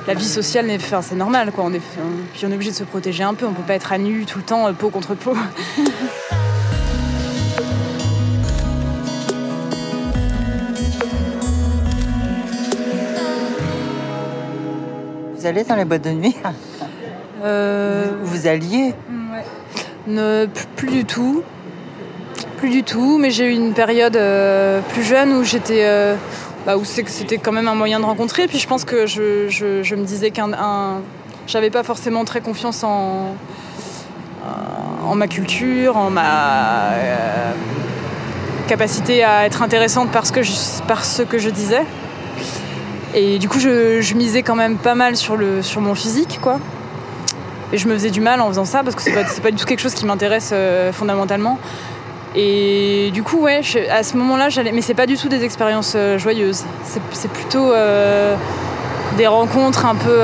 la 0.07 0.15
vie 0.15 0.25
sociale, 0.29 0.67
enfin, 0.75 1.01
c'est 1.03 1.15
normal 1.15 1.53
quoi. 1.53 1.65
On 1.67 1.73
est, 1.73 1.81
puis 2.35 2.45
on 2.47 2.51
est 2.51 2.55
obligé 2.55 2.71
de 2.71 2.77
se 2.77 2.85
protéger 2.85 3.23
un 3.23 3.35
peu, 3.35 3.47
on 3.47 3.53
peut 3.53 3.63
pas 3.63 3.75
être 3.75 3.93
à 3.93 3.99
nu 3.99 4.25
tout 4.27 4.39
le 4.39 4.45
temps, 4.45 4.67
euh, 4.67 4.73
peau 4.73 4.91
contre 4.91 5.15
peau. 5.15 5.35
Vous 15.37 15.47
allez 15.47 15.65
dans 15.65 15.77
les 15.77 15.85
boîtes 15.85 16.05
de 16.05 16.11
nuit? 16.11 16.37
Euh, 17.45 18.13
Vous 18.23 18.47
alliez? 18.47 18.95
Plus 20.07 20.91
du 20.91 21.05
tout. 21.05 21.43
Plus 22.59 22.71
du 22.71 22.83
tout, 22.83 23.19
mais 23.19 23.31
j'ai 23.31 23.47
eu 23.47 23.53
une 23.55 23.73
période 23.75 24.17
euh, 24.17 24.81
plus 24.91 25.03
jeune 25.03 25.33
où 25.33 25.45
j'étais. 25.45 25.85
euh, 25.85 26.15
bah, 26.67 26.77
où 26.79 26.85
c'était 26.85 27.37
quand 27.39 27.53
même 27.53 27.69
un 27.69 27.75
moyen 27.75 28.01
de 28.01 28.05
rencontrer. 28.05 28.47
Puis 28.47 28.59
je 28.59 28.67
pense 28.67 28.85
que 28.85 29.07
je, 29.07 29.95
me 29.95 30.05
disais 30.05 30.31
qu'un. 30.31 30.53
un- 30.53 31.01
J'avais 31.47 31.71
pas 31.71 31.83
forcément 31.83 32.25
très 32.25 32.41
confiance 32.41 32.83
en, 32.85 33.35
en 35.07 35.15
ma 35.15 35.27
culture, 35.29 35.97
en 35.97 36.09
ma 36.11 36.93
euh, 36.93 37.51
capacité 38.67 39.23
à 39.25 39.45
être 39.45 39.61
intéressante 39.63 40.09
parce 40.11 40.31
que 40.31 40.43
je, 40.43 40.53
par 40.89 41.05
ce 41.05 41.23
que 41.23 41.39
je 41.39 41.51
disais. 41.51 41.83
Et 43.15 43.39
du 43.39 43.49
coup, 43.49 43.61
je, 43.61 44.01
je 44.01 44.15
misais 44.15 44.43
quand 44.43 44.57
même 44.57 44.77
pas 44.77 44.95
mal 44.95 45.17
sur, 45.17 45.37
le, 45.37 45.63
sur 45.63 45.81
mon 45.81 45.95
physique, 45.95 46.41
quoi. 46.43 46.59
Et 47.75 47.77
je 47.77 47.89
me 47.89 47.95
faisais 47.95 48.11
du 48.11 48.21
mal 48.21 48.41
en 48.41 48.47
faisant 48.47 48.65
ça 48.65 48.85
parce 48.85 48.95
que 48.95 49.03
c'est 49.03 49.11
pas, 49.13 49.25
pas 49.25 49.51
du 49.51 49.57
tout 49.57 49.67
quelque 49.67 49.81
chose 49.81 49.95
qui 49.95 50.07
m'intéresse 50.07 50.51
euh, 50.53 50.93
fondamentalement. 50.93 51.59
Et 52.37 53.11
du 53.13 53.25
coup, 53.25 53.39
ouais, 53.39 53.63
à 53.91 54.05
ce 54.05 54.17
moment-là, 54.17 54.49
j'allais. 54.49 54.71
Mais 54.71 54.81
c'est 54.81 54.95
pas 54.95 55.07
du 55.07 55.17
tout 55.17 55.29
des 55.29 55.43
expériences 55.43 55.95
euh, 55.97 56.17
joyeuses. 56.17 56.63
C'est, 56.85 57.33
plutôt 57.33 57.73
euh, 57.73 58.37
des 59.17 59.27
rencontres 59.27 59.87
un 59.87 59.97
peu. 59.97 60.21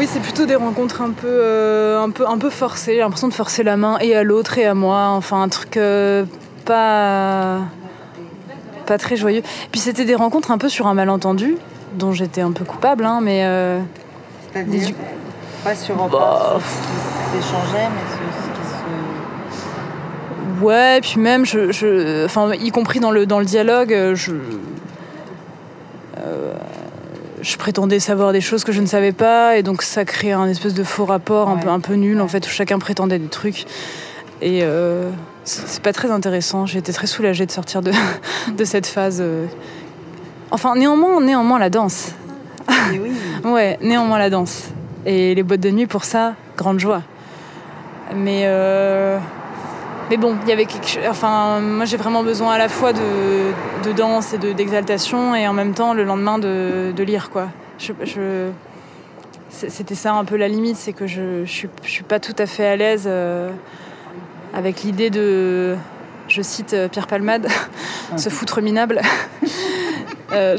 Oui, 0.00 0.08
c'est 0.10 0.18
plutôt 0.18 0.46
des 0.46 0.56
rencontres 0.56 1.00
un 1.00 1.10
peu, 1.10 1.96
un 2.02 2.10
peu, 2.10 2.26
un 2.26 2.38
peu 2.38 2.50
forcées. 2.50 2.94
J'ai 2.94 3.00
l'impression 3.02 3.28
de 3.28 3.34
forcer 3.34 3.62
la 3.62 3.76
main 3.76 3.98
et 4.00 4.16
à 4.16 4.24
l'autre 4.24 4.58
et 4.58 4.66
à 4.66 4.74
moi. 4.74 5.10
Enfin, 5.10 5.42
un 5.42 5.48
truc 5.48 5.78
pas. 6.64 7.60
pas 8.86 8.98
très 8.98 9.14
joyeux. 9.14 9.42
Puis 9.70 9.80
c'était 9.80 10.04
des 10.04 10.16
rencontres 10.16 10.50
un 10.50 10.58
peu 10.58 10.68
sur 10.68 10.88
un 10.88 10.94
malentendu, 10.94 11.56
dont 11.94 12.10
j'étais 12.10 12.40
un 12.40 12.50
peu 12.50 12.64
coupable, 12.64 13.04
hein, 13.04 13.20
mais. 13.22 13.46
C'est-à-dire 14.52 14.88
Pas 15.64 15.74
sur, 15.74 15.96
Bah, 15.96 16.08
pas 16.10 16.58
ce 16.60 17.38
qui 17.38 17.42
s'échangeait, 17.42 17.88
mais 17.88 18.00
ce 18.10 18.16
qui 18.60 18.66
se. 20.58 20.64
Ouais, 20.64 21.00
puis 21.00 21.18
même, 21.20 21.44
je, 21.44 21.72
je- 21.72 22.24
enfin, 22.24 22.52
y 22.54 22.70
compris 22.70 23.00
dans 23.00 23.10
le, 23.10 23.26
dans 23.26 23.38
le 23.38 23.44
dialogue, 23.44 23.92
euh, 23.92 24.14
je, 24.14 24.32
euh, 26.18 26.52
je 27.40 27.56
prétendais 27.56 27.98
savoir 27.98 28.32
des 28.32 28.40
choses 28.40 28.62
que 28.64 28.72
je 28.72 28.80
ne 28.80 28.86
savais 28.86 29.12
pas, 29.12 29.56
et 29.56 29.62
donc 29.62 29.82
ça 29.82 30.04
crée 30.04 30.32
un 30.32 30.46
espèce 30.46 30.74
de 30.74 30.84
faux 30.84 31.04
rapport 31.04 31.48
un, 31.48 31.56
peu, 31.56 31.68
un 31.68 31.80
peu 31.80 31.94
nul, 31.94 32.20
en 32.20 32.28
fait, 32.28 32.46
où 32.46 32.50
chacun 32.50 32.78
prétendait 32.78 33.18
des 33.18 33.28
trucs. 33.28 33.66
Et 34.40 34.60
euh, 34.62 35.08
c'est 35.44 35.66
c'est 35.68 35.82
pas 35.82 35.92
très 35.92 36.10
intéressant. 36.10 36.66
J'ai 36.66 36.78
été 36.80 36.92
très 36.92 37.06
soulagée 37.06 37.46
de 37.46 37.50
sortir 37.52 37.80
de, 37.80 37.92
de 38.56 38.64
cette 38.64 38.86
phase. 38.86 39.18
euh. 39.20 39.46
Enfin, 40.50 40.74
néanmoins, 40.76 41.20
néanmoins, 41.20 41.58
la 41.58 41.70
danse. 41.70 42.12
Et 42.92 42.98
oui. 42.98 43.10
Ouais, 43.44 43.78
néanmoins 43.82 44.18
la 44.18 44.30
danse. 44.30 44.68
Et 45.04 45.34
les 45.34 45.42
boîtes 45.42 45.60
de 45.60 45.70
nuit, 45.70 45.86
pour 45.86 46.04
ça, 46.04 46.34
grande 46.56 46.78
joie. 46.78 47.02
Mais, 48.14 48.42
euh, 48.44 49.18
mais 50.10 50.16
bon, 50.16 50.36
il 50.42 50.48
y 50.48 50.52
avait 50.52 50.66
moi 51.60 51.84
j'ai 51.84 51.96
vraiment 51.96 52.22
besoin 52.22 52.52
à 52.52 52.58
la 52.58 52.68
fois 52.68 52.92
de, 52.92 53.92
danse 53.96 54.32
et 54.34 54.38
de- 54.38 54.52
d'exaltation, 54.52 55.34
et 55.34 55.48
en 55.48 55.54
même 55.54 55.74
temps 55.74 55.94
le 55.94 56.04
lendemain 56.04 56.38
de, 56.38 57.02
lire, 57.02 57.30
quoi. 57.30 57.48
C'était 59.48 59.94
ça 59.94 60.12
un 60.14 60.24
peu 60.24 60.36
la 60.36 60.48
limite, 60.48 60.76
c'est 60.76 60.92
que 60.92 61.06
je, 61.06 61.44
suis, 61.44 61.68
pas 62.06 62.20
tout 62.20 62.36
à 62.38 62.46
fait 62.46 62.66
à 62.66 62.76
l'aise 62.76 63.04
euh, 63.06 63.50
avec 64.54 64.82
l'idée 64.82 65.10
de. 65.10 65.76
Je 66.28 66.42
cite 66.42 66.74
euh, 66.74 66.88
Pierre 66.88 67.06
Palmade, 67.06 67.48
se 68.16 68.28
foutre 68.28 68.60
minable. 68.60 69.00
Euh, 70.34 70.56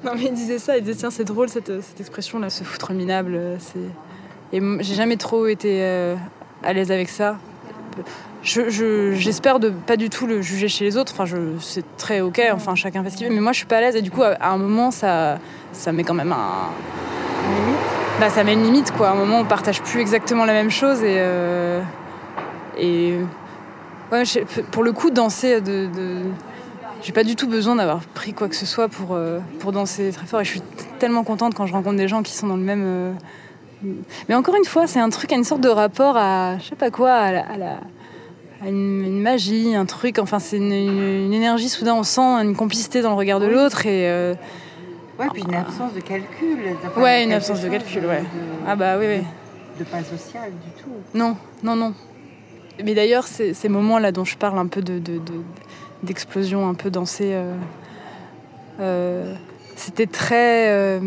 non 0.04 0.12
mais 0.14 0.24
il 0.24 0.32
disait 0.32 0.58
ça, 0.58 0.76
il 0.76 0.82
disait 0.84 0.96
tiens 0.98 1.10
c'est 1.10 1.24
drôle 1.24 1.48
cette, 1.48 1.80
cette 1.82 2.00
expression 2.00 2.38
là, 2.38 2.50
se 2.50 2.64
foutre 2.64 2.92
minable. 2.92 3.32
euh. 3.34 3.56
Et 4.52 4.60
j'ai 4.80 4.94
jamais 4.94 5.16
trop 5.16 5.46
été 5.46 5.78
euh, 5.82 6.16
à 6.64 6.72
l'aise 6.72 6.90
avec 6.90 7.08
ça. 7.08 7.36
Je, 8.42 8.68
je- 8.70 9.12
j'espère 9.12 9.60
de 9.60 9.68
pas 9.70 9.96
du 9.96 10.08
tout 10.10 10.26
le 10.26 10.40
juger 10.42 10.66
chez 10.68 10.84
les 10.84 10.96
autres. 10.96 11.12
Enfin, 11.16 11.24
c'est 11.60 11.84
très 11.98 12.20
ok. 12.20 12.40
Enfin, 12.52 12.74
chacun 12.74 13.04
fait 13.04 13.10
ce 13.10 13.16
qu'il 13.16 13.28
veut. 13.28 13.34
Mais 13.34 13.40
moi, 13.40 13.52
je 13.52 13.58
suis 13.58 13.66
pas 13.66 13.76
à 13.76 13.80
l'aise. 13.82 13.96
Et 13.96 14.02
du 14.02 14.10
coup, 14.10 14.22
à, 14.22 14.48
un 14.48 14.56
moment, 14.56 14.90
ça, 14.90 15.38
ça 15.72 15.92
met 15.92 16.02
quand 16.04 16.14
même 16.14 16.32
un. 16.32 16.70
Bah, 18.18 18.28
ça 18.30 18.42
met 18.42 18.54
une 18.54 18.62
limite, 18.62 18.92
quoi. 18.92 19.10
À 19.10 19.12
un 19.12 19.16
moment, 19.16 19.40
on 19.40 19.44
partage 19.44 19.82
plus 19.82 20.00
exactement 20.00 20.44
la 20.46 20.52
même 20.54 20.70
chose 20.70 21.02
et. 21.02 21.16
euh, 21.18 21.80
et. 22.78 23.16
Ouais, 24.10 24.22
pour 24.72 24.82
le 24.82 24.92
coup, 24.92 25.10
danser 25.10 25.60
de- 25.60 25.86
J'ai 27.02 27.12
pas 27.12 27.24
du 27.24 27.34
tout 27.36 27.48
besoin 27.48 27.76
d'avoir 27.76 28.00
pris 28.00 28.32
quoi 28.34 28.48
que 28.48 28.54
ce 28.56 28.66
soit 28.66 28.88
pour, 28.88 29.12
euh, 29.14 29.38
pour 29.58 29.72
danser 29.72 30.10
très 30.12 30.26
fort. 30.26 30.40
Et 30.40 30.44
je 30.44 30.50
suis 30.50 30.62
tellement 30.98 31.24
contente 31.24 31.54
quand 31.54 31.66
je 31.66 31.72
rencontre 31.72 31.96
des 31.96 32.08
gens 32.08 32.22
qui 32.22 32.32
sont 32.32 32.46
dans 32.46 32.56
le 32.56 32.62
même. 32.62 32.82
euh, 32.84 33.12
Mais 34.28 34.34
encore 34.34 34.54
une 34.56 34.64
fois, 34.66 34.86
c'est 34.86 35.00
un 35.00 35.08
truc, 35.08 35.32
une 35.32 35.44
sorte 35.44 35.62
de 35.62 35.68
rapport 35.70 36.16
à. 36.16 36.58
Je 36.58 36.64
sais 36.68 36.76
pas 36.76 36.90
quoi, 36.90 37.12
à 37.12 37.32
la. 37.32 37.40
à 37.46 37.56
la- 37.56 37.80
à 38.62 38.68
une, 38.68 39.02
une 39.06 39.22
magie, 39.22 39.74
un 39.74 39.86
truc. 39.86 40.18
Enfin, 40.18 40.38
c'est 40.38 40.58
une, 40.58 40.70
une- 40.72 41.24
une 41.26 41.32
énergie. 41.32 41.70
Soudain, 41.70 41.94
on 41.94 42.02
sent 42.02 42.20
une 42.20 42.54
complicité 42.54 43.00
dans 43.00 43.08
le 43.08 43.16
regard 43.16 43.40
de 43.40 43.46
l'autre. 43.46 43.86
Et. 43.86 44.06
euh, 44.10 44.34
Ouais, 45.18 45.26
puis 45.34 45.42
une 45.42 45.54
absence 45.54 45.92
de 45.94 46.00
calcul. 46.00 46.58
Ouais, 46.96 47.24
une 47.24 47.32
absence 47.32 47.60
de 47.60 47.68
calcul, 47.68 48.04
ouais. 48.06 48.20
de- 48.20 48.26
Ah 48.66 48.74
bah 48.76 48.96
oui, 48.98 49.04
oui. 49.08 49.22
De 49.78 49.84
pas 49.84 50.02
social 50.02 50.50
du 50.50 50.82
tout. 50.82 50.90
Non, 51.14 51.36
non, 51.62 51.76
non. 51.76 51.92
Mais 52.82 52.94
d'ailleurs, 52.94 53.26
ces, 53.26 53.52
ces 53.54 53.68
moments-là 53.68 54.12
dont 54.12 54.24
je 54.24 54.36
parle 54.38 54.58
un 54.58 54.66
peu 54.66 54.80
de- 54.80 54.98
d'explosion, 56.02 56.68
un 56.68 56.74
peu 56.74 56.90
dansée, 56.90 57.32
euh, 57.32 57.54
euh, 58.80 59.34
c'était 59.76 60.06
très. 60.06 60.68
euh, 60.70 61.00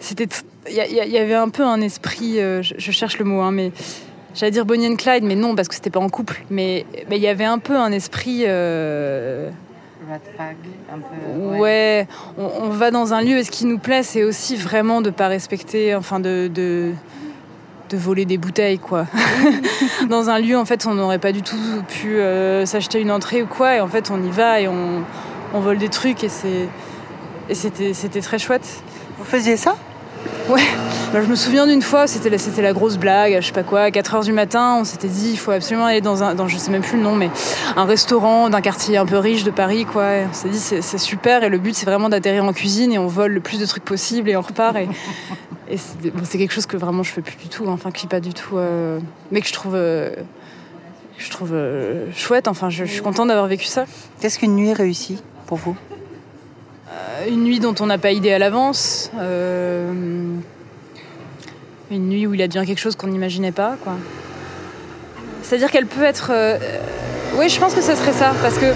c'était. 0.00 0.28
Il 0.70 0.74
y, 0.74 1.16
avait 1.18 1.34
un 1.34 1.48
peu 1.48 1.64
un 1.64 1.80
esprit. 1.80 2.34
je, 2.36 2.74
je 2.76 2.90
cherche 2.92 3.18
le 3.18 3.24
mot, 3.24 3.40
hein, 3.40 3.52
mais. 3.52 3.72
J'allais 4.34 4.52
dire 4.52 4.66
Bonnie 4.66 4.86
and 4.86 4.96
Clyde, 4.96 5.24
mais 5.24 5.34
non, 5.34 5.56
parce 5.56 5.66
que 5.68 5.74
c'était 5.74 5.90
pas 5.90 5.98
en 6.00 6.10
couple. 6.10 6.44
Mais 6.50 6.84
mais 7.08 7.16
il 7.16 7.22
y 7.22 7.26
avait 7.26 7.44
un 7.46 7.58
peu 7.58 7.76
un 7.76 7.90
esprit. 7.90 8.44
euh, 8.46 9.50
Rat 10.08 10.18
pack, 10.36 10.56
un 10.92 10.98
peu. 10.98 11.58
Ouais, 11.58 12.06
on, 12.38 12.44
on 12.64 12.68
va 12.68 12.90
dans 12.90 13.14
un 13.14 13.22
lieu 13.22 13.38
et 13.38 13.44
ce 13.44 13.50
qui 13.50 13.64
nous 13.64 13.78
plaît, 13.78 14.02
c'est 14.02 14.22
aussi 14.24 14.54
vraiment 14.56 15.00
de 15.00 15.10
pas 15.10 15.26
respecter, 15.28 15.94
enfin 15.94 16.20
de, 16.20 16.48
de, 16.54 16.92
de 17.88 17.96
voler 17.96 18.24
des 18.24 18.38
bouteilles, 18.38 18.78
quoi. 18.78 19.06
dans 20.08 20.30
un 20.30 20.38
lieu, 20.38 20.56
en 20.56 20.64
fait, 20.64 20.86
on 20.86 20.94
n'aurait 20.94 21.18
pas 21.18 21.32
du 21.32 21.42
tout 21.42 21.56
pu 21.88 22.18
euh, 22.18 22.66
s'acheter 22.66 23.00
une 23.00 23.10
entrée 23.10 23.42
ou 23.42 23.46
quoi, 23.46 23.76
et 23.76 23.80
en 23.80 23.88
fait, 23.88 24.10
on 24.10 24.22
y 24.22 24.30
va 24.30 24.60
et 24.60 24.68
on, 24.68 25.02
on 25.54 25.60
vole 25.60 25.78
des 25.78 25.88
trucs 25.88 26.24
et 26.24 26.28
c'est 26.28 26.68
et 27.48 27.54
c'était 27.54 27.94
c'était 27.94 28.20
très 28.20 28.38
chouette. 28.38 28.82
Vous 29.18 29.24
faisiez 29.24 29.56
ça? 29.56 29.74
Ouais, 30.48 30.62
Bah, 31.12 31.20
je 31.22 31.28
me 31.28 31.34
souviens 31.34 31.66
d'une 31.66 31.82
fois, 31.82 32.06
c'était 32.06 32.30
la, 32.30 32.38
c'était 32.38 32.62
la 32.62 32.72
grosse 32.72 32.96
blague, 32.96 33.36
je 33.40 33.46
sais 33.46 33.52
pas 33.52 33.62
quoi, 33.62 33.82
à 33.82 33.90
4h 33.90 34.24
du 34.24 34.32
matin, 34.32 34.78
on 34.80 34.84
s'était 34.84 35.08
dit, 35.08 35.30
il 35.32 35.36
faut 35.36 35.50
absolument 35.50 35.86
aller 35.86 36.00
dans 36.00 36.22
un, 36.22 36.34
dans, 36.34 36.48
je 36.48 36.56
sais 36.56 36.70
même 36.70 36.82
plus 36.82 36.96
le 36.96 37.02
nom, 37.02 37.14
mais 37.14 37.30
un 37.76 37.84
restaurant 37.84 38.48
d'un 38.48 38.62
quartier 38.62 38.96
un 38.96 39.04
peu 39.04 39.18
riche 39.18 39.44
de 39.44 39.50
Paris, 39.50 39.84
quoi. 39.84 40.16
Et 40.16 40.24
on 40.28 40.32
s'est 40.32 40.48
dit, 40.48 40.58
c'est, 40.58 40.80
c'est 40.80 40.98
super, 40.98 41.44
et 41.44 41.50
le 41.50 41.58
but, 41.58 41.74
c'est 41.74 41.84
vraiment 41.84 42.08
d'atterrir 42.08 42.44
en 42.44 42.52
cuisine, 42.54 42.92
et 42.92 42.98
on 42.98 43.06
vole 43.06 43.32
le 43.32 43.40
plus 43.40 43.60
de 43.60 43.66
trucs 43.66 43.84
possible, 43.84 44.30
et 44.30 44.36
on 44.36 44.40
repart. 44.40 44.76
Et, 44.76 44.88
et 45.70 45.76
c'est, 45.76 46.10
bon, 46.10 46.24
quelque 46.24 46.52
chose 46.52 46.66
que 46.66 46.76
vraiment 46.76 47.02
je 47.02 47.12
fais 47.12 47.20
plus 47.20 47.36
du 47.36 47.48
tout, 47.48 47.64
hein, 47.68 47.72
enfin, 47.72 47.90
qui 47.90 48.06
pas 48.06 48.20
du 48.20 48.32
tout, 48.32 48.56
euh, 48.56 48.98
mais 49.30 49.40
que 49.40 49.48
je 49.48 49.52
trouve, 49.52 49.74
euh, 49.74 50.10
que 50.14 51.22
je 51.22 51.30
trouve 51.30 51.50
euh, 51.52 52.06
chouette, 52.14 52.48
enfin, 52.48 52.70
je, 52.70 52.84
je 52.84 52.92
suis 52.92 53.02
contente 53.02 53.28
d'avoir 53.28 53.46
vécu 53.46 53.66
ça. 53.66 53.84
Qu'est-ce 54.20 54.38
qu'une 54.38 54.56
nuit 54.56 54.72
réussie 54.72 55.22
pour 55.46 55.58
vous? 55.58 55.76
Une 57.28 57.42
nuit 57.44 57.60
dont 57.60 57.74
on 57.80 57.86
n'a 57.86 57.98
pas 57.98 58.12
idée 58.12 58.32
à 58.32 58.38
l'avance. 58.38 59.10
une 59.14 60.40
nuit 61.90 62.26
où 62.26 62.34
il 62.34 62.40
advient 62.40 62.64
quelque 62.66 62.78
chose 62.78 62.96
qu'on 62.96 63.08
n'imaginait 63.08 63.52
pas, 63.52 63.76
quoi. 63.82 63.94
C'est-à-dire 65.42 65.70
qu'elle 65.70 65.86
peut 65.86 66.04
être. 66.04 66.32
Oui, 67.36 67.48
je 67.48 67.60
pense 67.60 67.74
que 67.74 67.82
ce 67.82 67.94
serait 67.94 68.12
ça, 68.12 68.32
parce 68.40 68.56
que. 68.56 68.66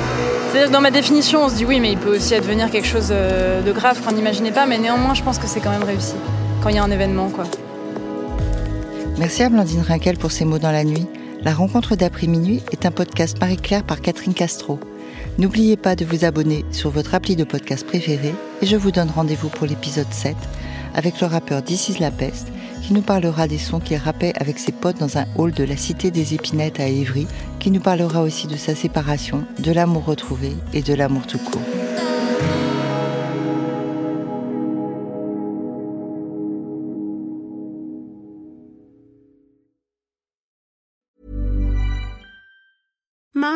C'est-à-dire 0.51 0.69
que 0.69 0.73
dans 0.73 0.81
ma 0.83 0.91
définition, 0.91 1.45
on 1.45 1.49
se 1.49 1.55
dit 1.55 1.65
oui, 1.65 1.81
mais 1.81 1.93
il 1.93 1.99
peut 1.99 2.17
aussi 2.17 2.35
advenir 2.35 2.71
quelque 2.71 2.87
chose 2.87 3.09
de 3.09 3.73
grave 3.73 4.03
qu'on 4.03 4.13
n'imaginait 4.13 4.53
pas, 4.53 4.67
mais 4.67 4.79
néanmoins, 4.79 5.15
je 5.15 5.23
pense 5.23 5.39
que 5.39 5.47
c'est 5.47 5.61
quand 5.61 5.71
même 5.71 5.85
réussi. 5.85 6.17
Quand 6.63 6.69
il 6.69 6.77
y 6.77 6.79
a 6.79 6.85
un 6.85 6.91
événement, 6.93 7.29
quoi. 7.29 7.45
Merci 9.19 9.43
à 9.43 9.49
Blandine 9.49 9.81
Rinkel 9.81 10.17
pour 10.17 10.31
ses 10.31 10.45
mots 10.45 10.61
dans 10.61 10.71
la 10.71 10.85
nuit. 10.85 11.07
La 11.43 11.53
rencontre 11.53 11.97
d'après 11.97 12.29
minuit 12.29 12.63
est 12.71 12.87
un 12.87 12.93
podcast 12.93 13.41
Marie-Claire 13.41 13.83
par 13.83 14.01
Catherine 14.01 14.33
Castro. 14.33 14.79
N'oubliez 15.39 15.77
pas 15.77 15.97
de 15.97 16.05
vous 16.05 16.25
abonner 16.25 16.65
sur 16.71 16.91
votre 16.91 17.15
appli 17.15 17.35
de 17.35 17.43
podcast 17.43 17.85
préféré 17.85 18.33
et 18.61 18.67
je 18.67 18.77
vous 18.77 18.93
donne 18.93 19.11
rendez-vous 19.11 19.49
pour 19.49 19.67
l'épisode 19.67 20.13
7 20.13 20.37
avec 20.95 21.21
le 21.21 21.27
rappeur 21.27 21.63
is 21.69 21.97
la 21.99 22.11
qui 22.83 22.93
nous 22.93 23.03
parlera 23.03 23.49
des 23.49 23.59
sons 23.59 23.81
qu'il 23.81 23.97
rappait 23.97 24.33
avec 24.39 24.59
ses 24.59 24.73
potes 24.73 24.99
dans 24.99 25.19
un 25.19 25.25
hall 25.37 25.53
de 25.53 25.65
la 25.65 25.77
Cité 25.77 26.11
des 26.11 26.35
Épinettes 26.35 26.81
à 26.81 26.87
Évry, 26.87 27.27
qui 27.59 27.71
nous 27.71 27.81
parlera 27.81 28.23
aussi 28.23 28.47
de 28.47 28.57
sa 28.57 28.75
séparation, 28.75 29.45
de 29.59 29.73
l'amour 29.73 30.05
retrouvé 30.05 30.53
et 30.75 30.83
de 30.83 30.95
l'amour 30.95 31.27
tout 31.27 31.39
court. 31.39 31.63